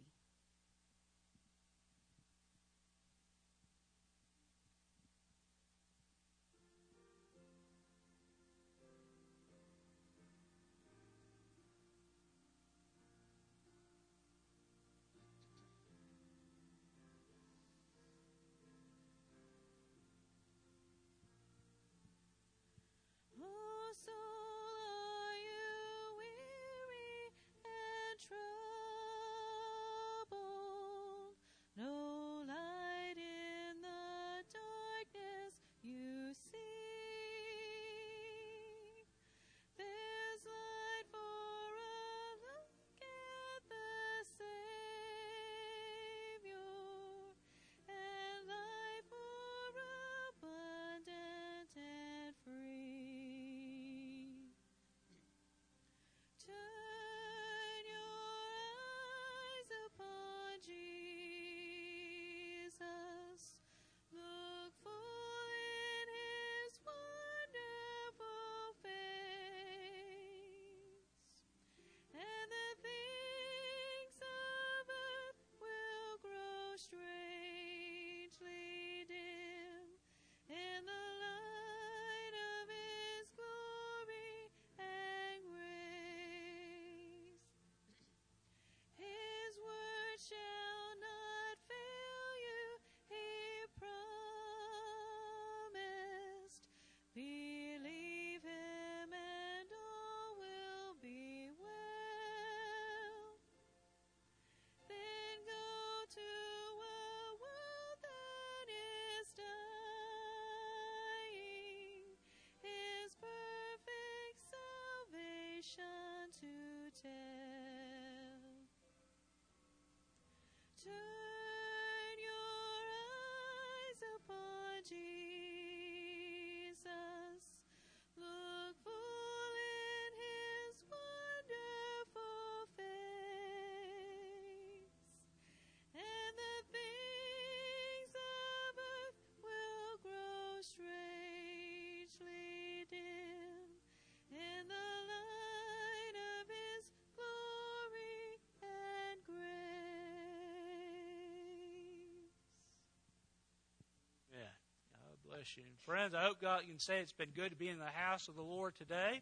Friends, 155.83 156.13
I 156.13 156.23
hope 156.23 156.39
God 156.39 156.61
can 156.67 156.77
say 156.77 156.99
it's 156.99 157.13
been 157.13 157.31
good 157.35 157.49
to 157.49 157.57
be 157.57 157.69
in 157.69 157.79
the 157.79 157.85
house 157.85 158.27
of 158.27 158.35
the 158.35 158.43
Lord 158.43 158.75
today. 158.75 159.21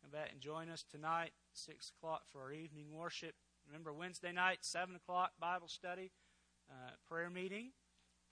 Come 0.00 0.10
back 0.10 0.30
and 0.32 0.40
join 0.40 0.70
us 0.70 0.82
tonight, 0.90 1.32
6 1.52 1.92
o'clock 1.96 2.22
for 2.32 2.40
our 2.40 2.52
evening 2.52 2.86
worship. 2.92 3.34
Remember, 3.66 3.92
Wednesday 3.92 4.32
night, 4.32 4.58
7 4.62 4.96
o'clock, 4.96 5.32
Bible 5.38 5.68
study, 5.68 6.10
uh, 6.70 6.92
prayer 7.06 7.28
meeting. 7.28 7.72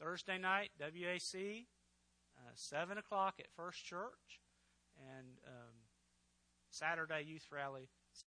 Thursday 0.01 0.39
night, 0.39 0.71
WAC, 0.81 1.67
uh, 2.39 2.51
7 2.55 2.97
o'clock 2.97 3.35
at 3.39 3.47
First 3.55 3.85
Church. 3.85 4.41
And 4.99 5.27
um, 5.47 5.75
Saturday, 6.71 7.25
youth 7.27 7.47
rally, 7.53 7.91